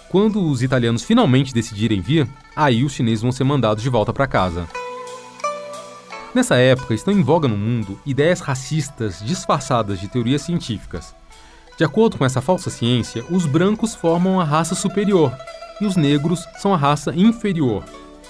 Quando 0.08 0.42
os 0.42 0.62
italianos 0.62 1.02
finalmente 1.02 1.52
decidirem 1.52 2.00
vir, 2.00 2.26
aí 2.56 2.82
os 2.82 2.94
chineses 2.94 3.20
vão 3.20 3.30
ser 3.30 3.44
mandados 3.44 3.82
de 3.82 3.90
volta 3.90 4.10
para 4.10 4.26
casa. 4.26 4.66
Nessa 6.34 6.56
época 6.56 6.94
estão 6.94 7.12
em 7.12 7.22
voga 7.22 7.46
no 7.46 7.58
mundo 7.58 8.00
ideias 8.06 8.40
racistas 8.40 9.20
disfarçadas 9.22 10.00
de 10.00 10.08
teorias 10.08 10.40
científicas. 10.40 11.14
De 11.76 11.84
acordo 11.84 12.16
com 12.16 12.24
essa 12.24 12.40
falsa 12.40 12.70
ciência, 12.70 13.22
os 13.30 13.44
brancos 13.44 13.94
formam 13.94 14.40
a 14.40 14.44
raça 14.44 14.74
superior 14.74 15.30
e 15.80 15.86
os 15.86 15.96
negros 15.96 16.46
são 16.58 16.72
a 16.72 16.76
raça 16.76 17.12
inferior. 17.14 17.84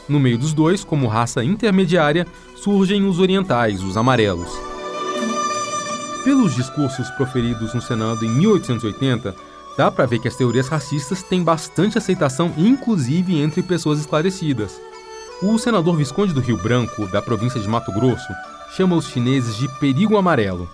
No 0.09 0.19
meio 0.19 0.39
dos 0.39 0.53
dois, 0.53 0.83
como 0.83 1.07
raça 1.07 1.45
intermediária, 1.45 2.27
surgem 2.57 3.07
os 3.07 3.19
orientais, 3.19 3.83
os 3.83 3.97
amarelos. 3.97 4.51
Pelos 6.25 6.55
discursos 6.55 7.11
proferidos 7.11 7.75
no 7.75 7.81
Senado 7.81 8.25
em 8.25 8.29
1880, 8.29 9.35
dá 9.77 9.91
para 9.91 10.07
ver 10.07 10.19
que 10.19 10.29
as 10.29 10.37
teorias 10.37 10.69
racistas 10.69 11.23
têm 11.23 11.43
bastante 11.43 11.99
aceitação, 11.99 12.53
inclusive 12.57 13.39
entre 13.39 13.63
pessoas 13.63 14.01
esclarecidas. 14.01 14.81
O 15.41 15.57
senador 15.59 15.97
Visconde 15.97 16.33
do 16.33 16.41
Rio 16.41 16.57
Branco, 16.57 17.07
da 17.07 17.23
província 17.23 17.61
de 17.61 17.69
Mato 17.69 17.93
Grosso, 17.93 18.33
chama 18.77 18.97
os 18.97 19.09
chineses 19.09 19.57
de 19.57 19.69
perigo 19.79 20.17
amarelo. 20.17 20.69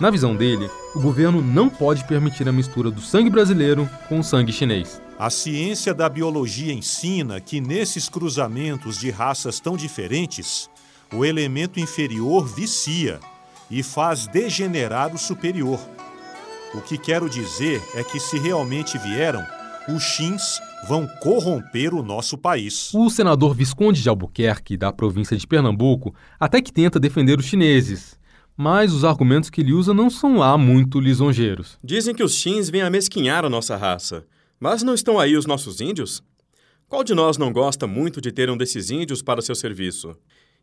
Na 0.00 0.10
visão 0.10 0.34
dele, 0.34 0.70
o 0.94 1.00
governo 1.00 1.42
não 1.42 1.68
pode 1.68 2.04
permitir 2.04 2.48
a 2.48 2.52
mistura 2.52 2.90
do 2.90 3.00
sangue 3.00 3.30
brasileiro 3.30 3.88
com 4.08 4.18
o 4.18 4.24
sangue 4.24 4.52
chinês. 4.52 5.00
A 5.18 5.30
ciência 5.30 5.94
da 5.94 6.10
biologia 6.10 6.74
ensina 6.74 7.40
que 7.40 7.58
nesses 7.58 8.06
cruzamentos 8.06 8.98
de 8.98 9.08
raças 9.08 9.58
tão 9.58 9.74
diferentes, 9.74 10.68
o 11.10 11.24
elemento 11.24 11.80
inferior 11.80 12.46
vicia 12.46 13.18
e 13.70 13.82
faz 13.82 14.26
degenerar 14.26 15.14
o 15.14 15.18
superior. 15.18 15.80
O 16.74 16.82
que 16.82 16.98
quero 16.98 17.30
dizer 17.30 17.82
é 17.94 18.04
que, 18.04 18.20
se 18.20 18.38
realmente 18.38 18.98
vieram, 18.98 19.42
os 19.88 20.02
Xins 20.02 20.60
vão 20.86 21.06
corromper 21.22 21.94
o 21.94 22.02
nosso 22.02 22.36
país. 22.36 22.92
O 22.92 23.08
senador 23.08 23.54
Visconde 23.54 24.02
de 24.02 24.10
Albuquerque, 24.10 24.76
da 24.76 24.92
província 24.92 25.34
de 25.34 25.46
Pernambuco, 25.46 26.14
até 26.38 26.60
que 26.60 26.70
tenta 26.70 27.00
defender 27.00 27.38
os 27.38 27.46
chineses. 27.46 28.18
Mas 28.54 28.92
os 28.92 29.02
argumentos 29.02 29.48
que 29.48 29.62
ele 29.62 29.72
usa 29.72 29.94
não 29.94 30.10
são 30.10 30.36
lá 30.36 30.58
muito 30.58 31.00
lisonjeiros. 31.00 31.78
Dizem 31.82 32.14
que 32.14 32.22
os 32.22 32.34
Xins 32.34 32.68
vêm 32.68 32.82
amesquinhar 32.82 33.46
a 33.46 33.50
nossa 33.50 33.78
raça. 33.78 34.26
Mas 34.58 34.82
não 34.82 34.94
estão 34.94 35.18
aí 35.18 35.36
os 35.36 35.46
nossos 35.46 35.80
índios? 35.80 36.22
Qual 36.88 37.02
de 37.02 37.14
nós 37.14 37.36
não 37.36 37.52
gosta 37.52 37.86
muito 37.86 38.20
de 38.20 38.32
ter 38.32 38.48
um 38.48 38.56
desses 38.56 38.90
índios 38.90 39.20
para 39.20 39.42
seu 39.42 39.54
serviço? 39.54 40.16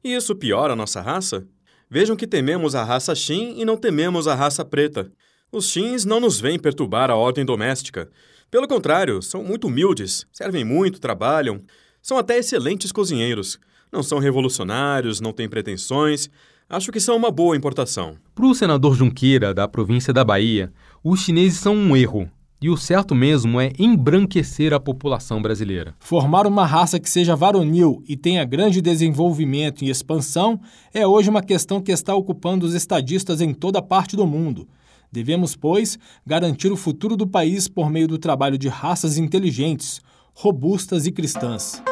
E 0.03 0.13
isso 0.13 0.35
piora 0.35 0.73
a 0.73 0.75
nossa 0.75 1.01
raça? 1.01 1.47
Vejam 1.89 2.15
que 2.15 2.25
tememos 2.25 2.75
a 2.75 2.83
raça 2.83 3.13
Xin 3.13 3.59
e 3.59 3.65
não 3.65 3.77
tememos 3.77 4.27
a 4.27 4.33
raça 4.33 4.65
preta. 4.65 5.11
Os 5.51 5.69
Xins 5.69 6.03
não 6.05 6.19
nos 6.19 6.39
vêm 6.39 6.57
perturbar 6.57 7.11
a 7.11 7.15
ordem 7.15 7.45
doméstica. 7.45 8.09
Pelo 8.49 8.67
contrário, 8.67 9.21
são 9.21 9.43
muito 9.43 9.67
humildes, 9.67 10.25
servem 10.31 10.65
muito, 10.65 10.99
trabalham, 10.99 11.61
são 12.01 12.17
até 12.17 12.39
excelentes 12.39 12.91
cozinheiros. 12.91 13.59
Não 13.91 14.01
são 14.01 14.17
revolucionários, 14.17 15.21
não 15.21 15.31
têm 15.31 15.47
pretensões. 15.47 16.29
Acho 16.67 16.91
que 16.91 16.99
são 16.99 17.15
uma 17.15 17.29
boa 17.29 17.55
importação. 17.55 18.17
Para 18.33 18.47
o 18.47 18.55
senador 18.55 18.95
Junqueira, 18.95 19.53
da 19.53 19.67
província 19.67 20.11
da 20.11 20.23
Bahia, 20.23 20.73
os 21.03 21.19
chineses 21.19 21.59
são 21.59 21.75
um 21.75 21.95
erro. 21.95 22.27
E 22.63 22.69
o 22.69 22.77
certo 22.77 23.13
mesmo 23.13 23.59
é 23.59 23.73
embranquecer 23.77 24.73
a 24.73 24.79
população 24.79 25.41
brasileira. 25.41 25.93
Formar 25.99 26.47
uma 26.47 26.65
raça 26.65 26.97
que 26.97 27.09
seja 27.09 27.35
varonil 27.35 28.01
e 28.07 28.15
tenha 28.15 28.45
grande 28.45 28.81
desenvolvimento 28.81 29.83
e 29.83 29.89
expansão 29.89 30.57
é 30.93 31.05
hoje 31.05 31.29
uma 31.29 31.41
questão 31.41 31.81
que 31.81 31.91
está 31.91 32.15
ocupando 32.15 32.65
os 32.65 32.73
estadistas 32.73 33.41
em 33.41 33.53
toda 33.53 33.81
parte 33.81 34.15
do 34.15 34.25
mundo. 34.25 34.65
Devemos, 35.11 35.57
pois, 35.57 35.99
garantir 36.25 36.71
o 36.71 36.77
futuro 36.77 37.17
do 37.17 37.27
país 37.27 37.67
por 37.67 37.89
meio 37.89 38.07
do 38.07 38.17
trabalho 38.17 38.57
de 38.57 38.69
raças 38.69 39.17
inteligentes, 39.17 39.99
robustas 40.33 41.05
e 41.05 41.11
cristãs. 41.11 41.83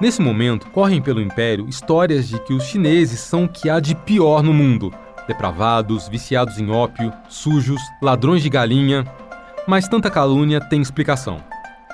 Nesse 0.00 0.22
momento, 0.22 0.70
correm 0.70 1.02
pelo 1.02 1.20
império 1.20 1.68
histórias 1.68 2.26
de 2.26 2.42
que 2.44 2.54
os 2.54 2.64
chineses 2.64 3.20
são 3.20 3.44
o 3.44 3.48
que 3.48 3.68
há 3.68 3.78
de 3.78 3.94
pior 3.94 4.42
no 4.42 4.54
mundo: 4.54 4.90
depravados, 5.26 6.08
viciados 6.08 6.58
em 6.58 6.70
ópio, 6.70 7.12
sujos, 7.28 7.80
ladrões 8.00 8.42
de 8.42 8.48
galinha. 8.48 9.04
Mas 9.66 9.88
tanta 9.88 10.10
calúnia 10.10 10.60
tem 10.60 10.80
explicação. 10.80 11.42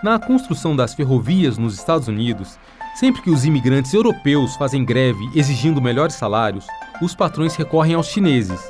Na 0.02 0.18
construção 0.18 0.74
das 0.74 0.94
ferrovias 0.94 1.56
nos 1.56 1.74
Estados 1.74 2.08
Unidos, 2.08 2.58
sempre 2.94 3.22
que 3.22 3.30
os 3.30 3.44
imigrantes 3.44 3.94
europeus 3.94 4.56
fazem 4.56 4.84
greve 4.84 5.30
exigindo 5.34 5.80
melhores 5.80 6.14
salários, 6.14 6.66
os 7.00 7.14
patrões 7.14 7.54
recorrem 7.56 7.94
aos 7.94 8.08
chineses. 8.08 8.60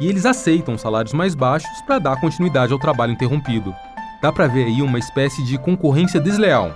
E 0.00 0.08
eles 0.08 0.26
aceitam 0.26 0.76
salários 0.76 1.12
mais 1.12 1.34
baixos 1.34 1.80
para 1.86 1.98
dar 1.98 2.20
continuidade 2.20 2.72
ao 2.72 2.78
trabalho 2.78 3.12
interrompido. 3.12 3.74
Dá 4.20 4.32
para 4.32 4.46
ver 4.46 4.64
aí 4.64 4.82
uma 4.82 4.98
espécie 4.98 5.44
de 5.44 5.58
concorrência 5.58 6.20
desleal. 6.20 6.74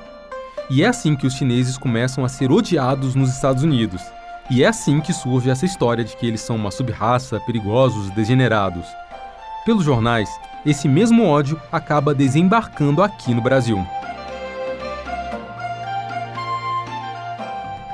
E 0.70 0.82
é 0.82 0.86
assim 0.86 1.16
que 1.16 1.26
os 1.26 1.34
chineses 1.34 1.78
começam 1.78 2.24
a 2.24 2.28
ser 2.28 2.52
odiados 2.52 3.14
nos 3.14 3.30
Estados 3.30 3.62
Unidos. 3.62 4.02
E 4.50 4.64
é 4.64 4.68
assim 4.68 4.98
que 5.00 5.12
surge 5.12 5.50
essa 5.50 5.66
história 5.66 6.02
de 6.02 6.16
que 6.16 6.26
eles 6.26 6.40
são 6.40 6.56
uma 6.56 6.70
subraça, 6.70 7.38
perigosos, 7.40 8.08
degenerados. 8.10 8.86
Pelos 9.66 9.84
jornais, 9.84 10.30
esse 10.64 10.88
mesmo 10.88 11.26
ódio 11.26 11.60
acaba 11.70 12.14
desembarcando 12.14 13.02
aqui 13.02 13.34
no 13.34 13.42
Brasil. 13.42 13.86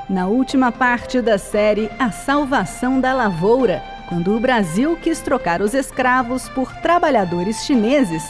Na 0.09 0.27
última 0.27 0.71
parte 0.71 1.19
da 1.19 1.37
série 1.37 1.89
A 1.99 2.09
Salvação 2.09 3.01
da 3.01 3.11
Lavoura, 3.11 3.83
quando 4.07 4.33
o 4.33 4.39
Brasil 4.39 4.95
quis 4.95 5.19
trocar 5.19 5.61
os 5.61 5.73
escravos 5.73 6.47
por 6.47 6.71
trabalhadores 6.75 7.65
chineses, 7.65 8.23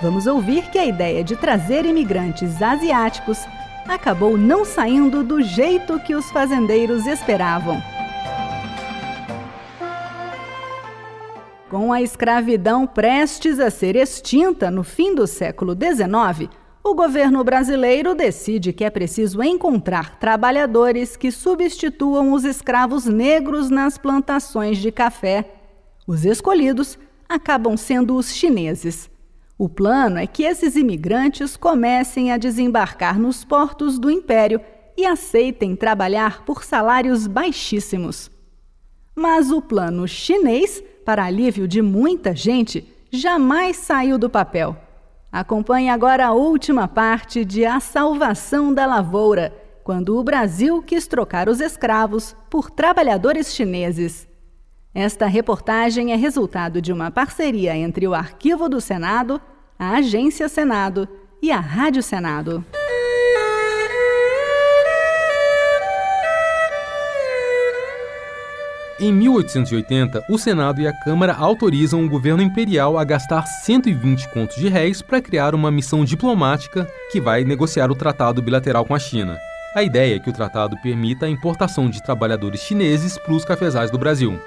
vamos 0.00 0.26
ouvir 0.26 0.70
que 0.70 0.78
a 0.78 0.86
ideia 0.86 1.22
de 1.22 1.36
trazer 1.36 1.84
imigrantes 1.84 2.62
asiáticos 2.62 3.44
acabou 3.88 4.36
não 4.36 4.64
saindo 4.64 5.22
do 5.22 5.42
jeito 5.42 5.98
que 6.00 6.14
os 6.14 6.30
fazendeiros 6.30 7.06
esperavam. 7.06 7.80
Com 11.70 11.92
a 11.92 12.00
escravidão 12.00 12.86
prestes 12.86 13.58
a 13.58 13.70
ser 13.70 13.96
extinta 13.96 14.70
no 14.70 14.84
fim 14.84 15.14
do 15.14 15.26
século 15.26 15.72
XIX, 15.72 16.48
o 16.82 16.94
governo 16.94 17.42
brasileiro 17.42 18.14
decide 18.14 18.72
que 18.72 18.84
é 18.84 18.90
preciso 18.90 19.42
encontrar 19.42 20.20
trabalhadores 20.20 21.16
que 21.16 21.32
substituam 21.32 22.32
os 22.32 22.44
escravos 22.44 23.06
negros 23.06 23.68
nas 23.68 23.98
plantações 23.98 24.78
de 24.78 24.92
café. 24.92 25.50
Os 26.06 26.24
escolhidos 26.24 26.96
acabam 27.28 27.76
sendo 27.76 28.14
os 28.14 28.32
chineses. 28.32 29.10
O 29.58 29.70
plano 29.70 30.18
é 30.18 30.26
que 30.26 30.42
esses 30.42 30.76
imigrantes 30.76 31.56
comecem 31.56 32.30
a 32.30 32.36
desembarcar 32.36 33.18
nos 33.18 33.42
portos 33.42 33.98
do 33.98 34.10
império 34.10 34.60
e 34.96 35.06
aceitem 35.06 35.74
trabalhar 35.74 36.44
por 36.44 36.62
salários 36.62 37.26
baixíssimos. 37.26 38.30
Mas 39.14 39.50
o 39.50 39.62
plano 39.62 40.06
chinês, 40.06 40.82
para 41.06 41.24
alívio 41.24 41.66
de 41.66 41.80
muita 41.80 42.36
gente, 42.36 42.86
jamais 43.10 43.76
saiu 43.76 44.18
do 44.18 44.28
papel. 44.28 44.76
Acompanhe 45.32 45.88
agora 45.88 46.26
a 46.26 46.32
última 46.32 46.86
parte 46.86 47.42
de 47.42 47.64
A 47.64 47.80
Salvação 47.80 48.74
da 48.74 48.84
Lavoura, 48.84 49.54
quando 49.82 50.18
o 50.18 50.24
Brasil 50.24 50.82
quis 50.82 51.06
trocar 51.06 51.48
os 51.48 51.60
escravos 51.60 52.36
por 52.50 52.70
trabalhadores 52.70 53.54
chineses. 53.54 54.28
Esta 54.98 55.26
reportagem 55.26 56.14
é 56.14 56.16
resultado 56.16 56.80
de 56.80 56.90
uma 56.90 57.10
parceria 57.10 57.76
entre 57.76 58.08
o 58.08 58.14
Arquivo 58.14 58.66
do 58.66 58.80
Senado, 58.80 59.38
a 59.78 59.90
Agência 59.90 60.48
Senado 60.48 61.06
e 61.42 61.52
a 61.52 61.60
Rádio 61.60 62.02
Senado. 62.02 62.64
Em 68.98 69.12
1880, 69.12 70.24
o 70.30 70.38
Senado 70.38 70.80
e 70.80 70.88
a 70.88 70.98
Câmara 71.04 71.34
autorizam 71.34 72.02
o 72.02 72.08
governo 72.08 72.42
imperial 72.42 72.96
a 72.96 73.04
gastar 73.04 73.42
120 73.42 74.30
contos 74.30 74.56
de 74.56 74.68
réis 74.68 75.02
para 75.02 75.20
criar 75.20 75.54
uma 75.54 75.70
missão 75.70 76.06
diplomática 76.06 76.90
que 77.12 77.20
vai 77.20 77.44
negociar 77.44 77.90
o 77.90 77.94
tratado 77.94 78.40
bilateral 78.40 78.86
com 78.86 78.94
a 78.94 78.98
China. 78.98 79.38
A 79.74 79.82
ideia 79.82 80.16
é 80.16 80.18
que 80.18 80.30
o 80.30 80.32
tratado 80.32 80.74
permita 80.82 81.26
a 81.26 81.28
importação 81.28 81.90
de 81.90 82.02
trabalhadores 82.02 82.62
chineses 82.62 83.18
para 83.18 83.34
os 83.34 83.44
cafezais 83.44 83.90
do 83.90 83.98
Brasil. 83.98 84.40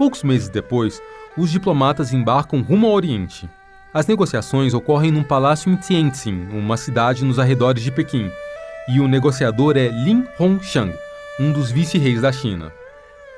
Poucos 0.00 0.22
meses 0.22 0.48
depois, 0.48 0.98
os 1.36 1.50
diplomatas 1.50 2.10
embarcam 2.10 2.62
rumo 2.62 2.86
ao 2.86 2.94
Oriente. 2.94 3.46
As 3.92 4.06
negociações 4.06 4.72
ocorrem 4.72 5.10
num 5.10 5.22
palácio 5.22 5.70
em 5.70 5.76
Tianjin, 5.76 6.48
uma 6.52 6.78
cidade 6.78 7.22
nos 7.22 7.38
arredores 7.38 7.82
de 7.82 7.92
Pequim, 7.92 8.30
e 8.88 8.98
o 8.98 9.06
negociador 9.06 9.76
é 9.76 9.88
Lin 9.88 10.24
Hongshang, 10.40 10.94
um 11.38 11.52
dos 11.52 11.70
vice-reis 11.70 12.22
da 12.22 12.32
China. 12.32 12.72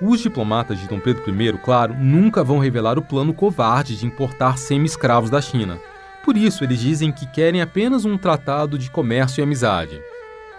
Os 0.00 0.20
diplomatas 0.20 0.78
de 0.78 0.86
Dom 0.86 1.00
Pedro 1.00 1.24
I, 1.28 1.52
claro, 1.58 1.96
nunca 1.98 2.44
vão 2.44 2.60
revelar 2.60 2.96
o 2.96 3.02
plano 3.02 3.34
covarde 3.34 3.96
de 3.96 4.06
importar 4.06 4.56
semi-escravos 4.56 5.30
da 5.30 5.40
China. 5.40 5.80
Por 6.24 6.36
isso, 6.36 6.62
eles 6.62 6.78
dizem 6.78 7.10
que 7.10 7.26
querem 7.26 7.60
apenas 7.60 8.04
um 8.04 8.16
tratado 8.16 8.78
de 8.78 8.88
comércio 8.88 9.40
e 9.40 9.42
amizade. 9.42 10.00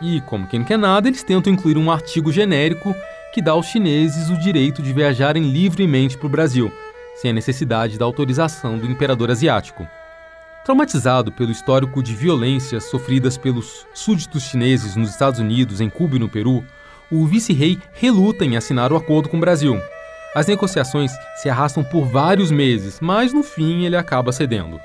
E, 0.01 0.19
como 0.19 0.47
quem 0.47 0.59
não 0.59 0.67
quer 0.67 0.77
nada, 0.77 1.07
eles 1.07 1.23
tentam 1.23 1.53
incluir 1.53 1.77
um 1.77 1.89
artigo 1.89 2.29
genérico 2.29 2.93
que 3.33 3.41
dá 3.41 3.51
aos 3.51 3.65
chineses 3.65 4.29
o 4.29 4.37
direito 4.37 4.81
de 4.83 4.93
viajarem 4.93 5.43
livremente 5.43 6.15
para 6.15 6.27
o 6.27 6.29
Brasil, 6.29 6.71
sem 7.15 7.31
a 7.31 7.33
necessidade 7.33 7.97
da 7.97 8.05
autorização 8.05 8.77
do 8.77 8.85
imperador 8.85 9.31
asiático. 9.31 9.87
Traumatizado 10.63 11.31
pelo 11.31 11.51
histórico 11.51 12.01
de 12.03 12.13
violências 12.15 12.85
sofridas 12.85 13.35
pelos 13.35 13.87
súditos 13.93 14.43
chineses 14.43 14.95
nos 14.95 15.09
Estados 15.09 15.39
Unidos, 15.39 15.81
em 15.81 15.89
Cuba 15.89 16.15
e 16.15 16.19
no 16.19 16.29
Peru, 16.29 16.63
o 17.11 17.25
vice-rei 17.25 17.79
reluta 17.93 18.45
em 18.45 18.55
assinar 18.55 18.93
o 18.93 18.95
acordo 18.95 19.27
com 19.27 19.37
o 19.37 19.41
Brasil. 19.41 19.81
As 20.35 20.47
negociações 20.47 21.11
se 21.35 21.49
arrastam 21.49 21.83
por 21.83 22.05
vários 22.05 22.51
meses, 22.51 22.99
mas 23.01 23.33
no 23.33 23.43
fim 23.43 23.83
ele 23.83 23.97
acaba 23.97 24.31
cedendo. 24.31 24.79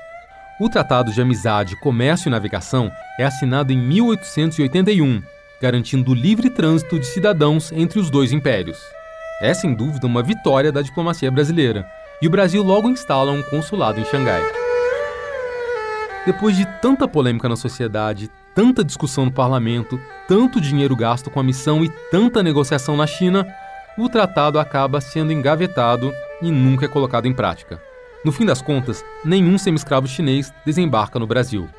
O 0.59 0.67
Tratado 0.67 1.11
de 1.11 1.21
Amizade, 1.21 1.79
Comércio 1.79 2.27
e 2.27 2.31
Navegação 2.31 2.91
é 3.17 3.25
assinado 3.25 3.71
em 3.71 3.77
1881, 3.77 5.21
garantindo 5.61 6.11
o 6.11 6.15
livre 6.15 6.49
trânsito 6.49 6.99
de 6.99 7.05
cidadãos 7.05 7.71
entre 7.71 7.99
os 7.99 8.09
dois 8.09 8.31
impérios. 8.31 8.79
É 9.41 9.53
sem 9.53 9.73
dúvida 9.73 10.07
uma 10.07 10.23
vitória 10.23 10.71
da 10.71 10.81
diplomacia 10.81 11.31
brasileira, 11.31 11.85
e 12.21 12.27
o 12.27 12.29
Brasil 12.29 12.61
logo 12.61 12.89
instala 12.89 13.31
um 13.31 13.41
consulado 13.43 13.99
em 13.99 14.05
Xangai. 14.05 14.41
Depois 16.25 16.57
de 16.57 16.65
tanta 16.81 17.07
polêmica 17.07 17.47
na 17.47 17.55
sociedade, 17.55 18.29
tanta 18.53 18.83
discussão 18.83 19.25
no 19.25 19.31
parlamento, 19.31 19.99
tanto 20.27 20.59
dinheiro 20.59 20.95
gasto 20.95 21.29
com 21.29 21.39
a 21.39 21.43
missão 21.43 21.83
e 21.83 21.89
tanta 22.11 22.43
negociação 22.43 22.97
na 22.97 23.07
China, 23.07 23.47
o 23.97 24.09
tratado 24.09 24.59
acaba 24.59 25.01
sendo 25.01 25.31
engavetado 25.31 26.13
e 26.41 26.51
nunca 26.51 26.85
é 26.85 26.87
colocado 26.89 27.25
em 27.25 27.33
prática. 27.33 27.81
No 28.23 28.31
fim 28.31 28.45
das 28.45 28.61
contas, 28.61 29.03
nenhum 29.23 29.57
semi-escravo 29.57 30.07
chinês 30.07 30.53
desembarca 30.65 31.17
no 31.17 31.25
Brasil. 31.25 31.69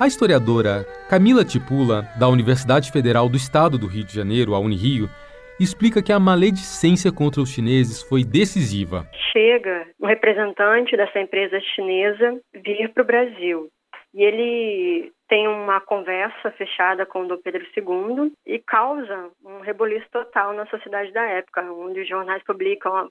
A 0.00 0.06
historiadora 0.06 0.84
Camila 1.10 1.44
Tipula, 1.44 2.02
da 2.16 2.28
Universidade 2.28 2.92
Federal 2.92 3.28
do 3.28 3.36
Estado 3.36 3.76
do 3.76 3.88
Rio 3.88 4.04
de 4.04 4.14
Janeiro, 4.14 4.54
a 4.54 4.60
Unirio, 4.60 5.08
explica 5.58 6.00
que 6.00 6.12
a 6.12 6.20
maledicência 6.20 7.10
contra 7.10 7.42
os 7.42 7.50
chineses 7.50 8.00
foi 8.00 8.22
decisiva. 8.22 9.08
Chega 9.32 9.88
um 10.00 10.06
representante 10.06 10.96
dessa 10.96 11.18
empresa 11.18 11.58
chinesa 11.74 12.40
vir 12.54 12.88
para 12.94 13.02
o 13.02 13.06
Brasil 13.06 13.68
e 14.14 14.22
ele 14.22 15.10
tem 15.28 15.48
uma 15.48 15.80
conversa 15.80 16.52
fechada 16.52 17.04
com 17.04 17.24
o 17.24 17.26
Dom 17.26 17.38
Pedro 17.42 17.66
II 17.76 18.32
e 18.46 18.60
causa 18.60 19.30
um 19.44 19.58
reboliço 19.62 20.06
total 20.12 20.52
na 20.52 20.64
sociedade 20.66 21.12
da 21.12 21.24
época, 21.24 21.60
onde 21.72 22.02
os 22.02 22.08
jornais 22.08 22.44
publicam 22.44 23.10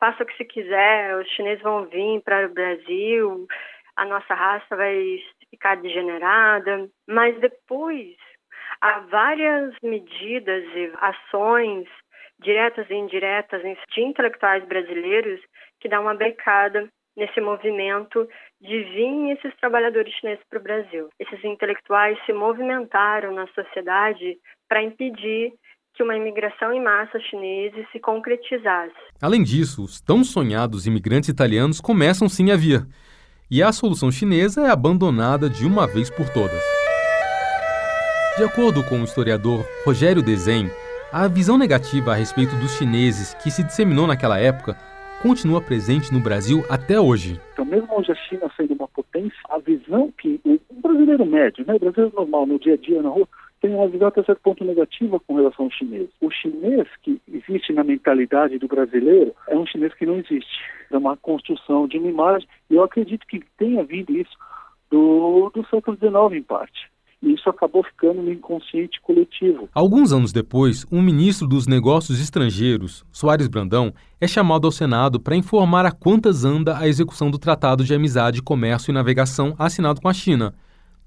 faça 0.00 0.24
o 0.24 0.26
que 0.26 0.36
se 0.36 0.44
quiser, 0.44 1.16
os 1.16 1.28
chineses 1.28 1.62
vão 1.62 1.86
vir 1.86 2.20
para 2.22 2.46
o 2.46 2.52
Brasil, 2.52 3.46
a 3.96 4.04
nossa 4.04 4.34
raça 4.34 4.76
vai 4.76 5.18
ficar 5.54 5.76
degenerada. 5.76 6.88
Mas 7.08 7.38
depois 7.40 8.14
há 8.80 9.00
várias 9.00 9.74
medidas 9.82 10.64
e 10.74 10.92
ações 11.00 11.88
diretas 12.40 12.86
e 12.90 12.94
indiretas 12.94 13.62
de 13.62 14.00
intelectuais 14.02 14.64
brasileiros 14.66 15.40
que 15.80 15.88
dão 15.88 16.02
uma 16.02 16.14
becada 16.14 16.88
nesse 17.16 17.40
movimento 17.40 18.28
de 18.60 18.82
vir 18.82 19.30
esses 19.30 19.54
trabalhadores 19.60 20.12
chineses 20.14 20.44
para 20.50 20.58
o 20.58 20.62
Brasil. 20.62 21.08
Esses 21.18 21.42
intelectuais 21.44 22.18
se 22.26 22.32
movimentaram 22.32 23.32
na 23.32 23.46
sociedade 23.48 24.36
para 24.68 24.82
impedir 24.82 25.52
que 25.94 26.02
uma 26.02 26.16
imigração 26.16 26.72
em 26.72 26.82
massa 26.82 27.20
chinesa 27.20 27.86
se 27.92 28.00
concretizasse. 28.00 28.92
Além 29.22 29.44
disso, 29.44 29.84
os 29.84 30.00
tão 30.00 30.24
sonhados 30.24 30.88
imigrantes 30.88 31.28
italianos 31.28 31.80
começam 31.80 32.28
sim 32.28 32.50
a 32.50 32.56
vir. 32.56 32.84
E 33.50 33.62
a 33.62 33.72
solução 33.72 34.10
chinesa 34.10 34.62
é 34.62 34.70
abandonada 34.70 35.50
de 35.50 35.66
uma 35.66 35.86
vez 35.86 36.08
por 36.08 36.30
todas. 36.30 36.62
De 38.38 38.42
acordo 38.42 38.82
com 38.82 38.98
o 38.98 39.04
historiador 39.04 39.66
Rogério 39.84 40.22
Desen, 40.22 40.70
a 41.12 41.28
visão 41.28 41.58
negativa 41.58 42.12
a 42.12 42.14
respeito 42.14 42.56
dos 42.56 42.72
chineses 42.78 43.34
que 43.34 43.50
se 43.50 43.62
disseminou 43.62 44.06
naquela 44.06 44.38
época 44.38 44.78
continua 45.22 45.60
presente 45.60 46.10
no 46.10 46.20
Brasil 46.20 46.64
até 46.70 46.98
hoje. 46.98 47.38
Então, 47.52 47.66
mesmo 47.66 47.94
hoje 47.94 48.12
a 48.12 48.14
China 48.14 48.50
sendo 48.56 48.72
uma 48.72 48.88
potência, 48.88 49.38
a 49.50 49.58
visão 49.58 50.10
que 50.18 50.40
o 50.44 50.80
brasileiro 50.80 51.26
médio, 51.26 51.66
né, 51.66 51.74
o 51.74 51.78
brasileiro 51.78 52.16
normal 52.16 52.46
no 52.46 52.58
dia 52.58 52.74
a 52.74 52.76
dia 52.78 53.02
na 53.02 53.10
rua, 53.10 53.28
tem 53.64 53.74
uma 53.74 53.88
visão 53.88 54.08
até 54.08 54.22
certo 54.22 54.42
ponto 54.42 54.62
negativa 54.62 55.18
com 55.20 55.36
relação 55.36 55.64
ao 55.64 55.70
chinês. 55.70 56.10
O 56.20 56.30
chinês 56.30 56.86
que 57.02 57.18
existe 57.26 57.72
na 57.72 57.82
mentalidade 57.82 58.58
do 58.58 58.68
brasileiro 58.68 59.34
é 59.48 59.56
um 59.56 59.64
chinês 59.64 59.94
que 59.94 60.04
não 60.04 60.16
existe. 60.16 60.60
É 60.90 60.98
uma 60.98 61.16
construção 61.16 61.88
de 61.88 61.96
uma 61.96 62.10
imagem, 62.10 62.46
e 62.68 62.74
eu 62.74 62.82
acredito 62.82 63.26
que 63.26 63.42
tenha 63.56 63.82
vindo 63.82 64.14
isso 64.14 64.36
do, 64.90 65.50
do 65.54 65.66
século 65.68 65.96
XIX, 65.96 66.38
em 66.38 66.42
parte. 66.42 66.90
E 67.22 67.32
isso 67.32 67.48
acabou 67.48 67.82
ficando 67.82 68.20
no 68.20 68.30
inconsciente 68.30 69.00
coletivo. 69.00 69.66
Alguns 69.72 70.12
anos 70.12 70.30
depois, 70.30 70.84
um 70.92 71.00
ministro 71.00 71.48
dos 71.48 71.66
Negócios 71.66 72.20
Estrangeiros, 72.20 73.02
Soares 73.10 73.48
Brandão, 73.48 73.94
é 74.20 74.26
chamado 74.26 74.66
ao 74.66 74.72
Senado 74.72 75.18
para 75.18 75.36
informar 75.36 75.86
a 75.86 75.90
quantas 75.90 76.44
anda 76.44 76.76
a 76.76 76.86
execução 76.86 77.30
do 77.30 77.38
Tratado 77.38 77.82
de 77.82 77.94
Amizade, 77.94 78.42
Comércio 78.42 78.90
e 78.90 78.94
Navegação 78.94 79.54
assinado 79.58 80.02
com 80.02 80.08
a 80.10 80.12
China. 80.12 80.52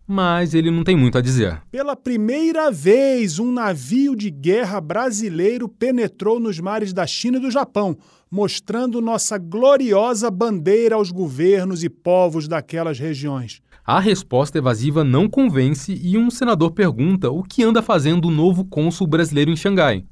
Mas 0.08 0.54
ele 0.54 0.72
não 0.72 0.86
tem 0.86 0.96
muito 0.96 1.18
a 1.18 1.22
dizer. 1.22 1.62
Pela 1.70 1.94
primeira 1.94 2.72
vez, 2.72 3.40
um 3.40 3.52
navio 3.52 4.16
de 4.16 4.32
guerra 4.32 4.80
brasileiro 4.80 5.68
penetrou 5.68 6.40
nos 6.40 6.62
mares 6.62 6.94
da 6.94 7.06
China 7.06 7.38
e 7.38 7.42
do 7.42 7.52
Japão, 7.52 7.98
mostrando 8.32 9.02
nossa 9.02 9.38
gloriosa 9.38 10.32
bandeira 10.32 10.96
aos 10.96 11.12
governos 11.12 11.84
e 11.84 11.90
povos 11.90 12.48
daquelas 12.48 12.98
regiões. 12.98 13.62
A 13.86 14.00
resposta 14.00 14.58
evasiva 14.58 15.04
não 15.04 15.28
convence 15.30 15.94
e 16.02 16.18
um 16.18 16.30
senador 16.30 16.72
pergunta 16.72 17.30
o 17.30 17.44
que 17.44 17.64
anda 17.64 17.82
fazendo 17.82 18.30
o 18.30 18.32
novo 18.32 18.64
cônsul 18.64 19.08
brasileiro 19.08 19.52
em 19.52 19.56
Xangai. 19.58 20.06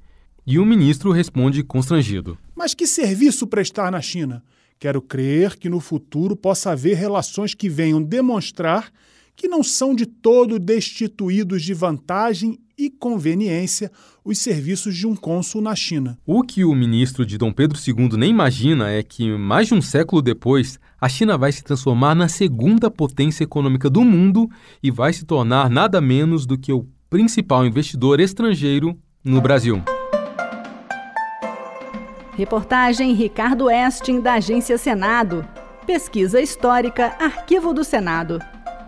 E 0.46 0.60
o 0.60 0.66
ministro 0.66 1.12
responde 1.12 1.64
constrangido: 1.64 2.38
Mas 2.54 2.74
que 2.74 2.86
serviço 2.86 3.48
prestar 3.48 3.92
na 3.92 4.02
China? 4.02 4.44
Quero 4.78 5.02
crer 5.02 5.58
que 5.58 5.70
no 5.70 5.80
futuro 5.80 6.36
possa 6.36 6.72
haver 6.72 6.96
relações 6.96 7.54
que 7.54 7.70
venham 7.70 8.02
demonstrar 8.02 8.92
que 9.36 9.48
não 9.48 9.64
são 9.64 9.94
de 9.94 10.06
todo 10.06 10.58
destituídos 10.58 11.64
de 11.64 11.74
vantagem 11.74 12.60
e 12.78 12.90
conveniência 12.90 13.92
os 14.24 14.40
serviços 14.40 14.96
de 14.96 15.08
um 15.08 15.16
cônsul 15.16 15.62
na 15.62 15.76
China. 15.76 16.18
O 16.26 16.42
que 16.42 16.66
o 16.66 16.74
ministro 16.74 17.26
de 17.26 17.38
Dom 17.38 17.52
Pedro 17.52 17.78
II 17.80 18.18
nem 18.18 18.30
imagina 18.30 18.90
é 18.90 19.04
que, 19.04 19.30
mais 19.38 19.68
de 19.68 19.74
um 19.74 19.82
século 19.82 20.22
depois, 20.22 20.80
a 21.00 21.08
China 21.08 21.38
vai 21.38 21.52
se 21.52 21.64
transformar 21.64 22.16
na 22.16 22.28
segunda 22.28 22.90
potência 22.90 23.44
econômica 23.44 23.90
do 23.90 24.04
mundo 24.04 24.50
e 24.82 24.90
vai 24.90 25.14
se 25.14 25.26
tornar 25.26 25.70
nada 25.70 26.02
menos 26.02 26.46
do 26.46 26.58
que 26.58 26.74
o 26.74 26.88
principal 27.10 27.66
investidor 27.66 28.20
estrangeiro 28.20 28.98
no 29.24 29.40
Brasil. 29.42 29.82
Reportagem 32.36 33.14
Ricardo 33.14 33.70
Estin, 33.70 34.20
da 34.20 34.34
Agência 34.34 34.78
Senado. 34.78 35.48
Pesquisa 35.86 36.42
histórica, 36.42 37.16
Arquivo 37.20 37.74
do 37.74 37.84
Senado. 37.84 38.40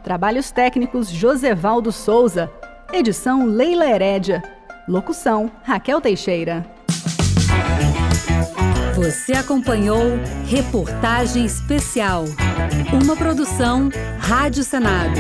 Trabalhos 0.08 0.52
técnicos 0.52 1.10
Josevaldo 1.10 1.92
Souza. 1.92 2.50
Edição 2.94 3.46
Leila 3.46 3.86
Herédia. 3.86 4.42
Locução 4.88 5.52
Raquel 5.64 6.00
Teixeira. 6.00 6.66
Você 8.96 9.34
acompanhou 9.34 10.00
Reportagem 10.46 11.44
Especial. 11.44 12.24
Uma 13.04 13.18
produção 13.18 13.90
Rádio 14.18 14.64
Senado. 14.64 15.20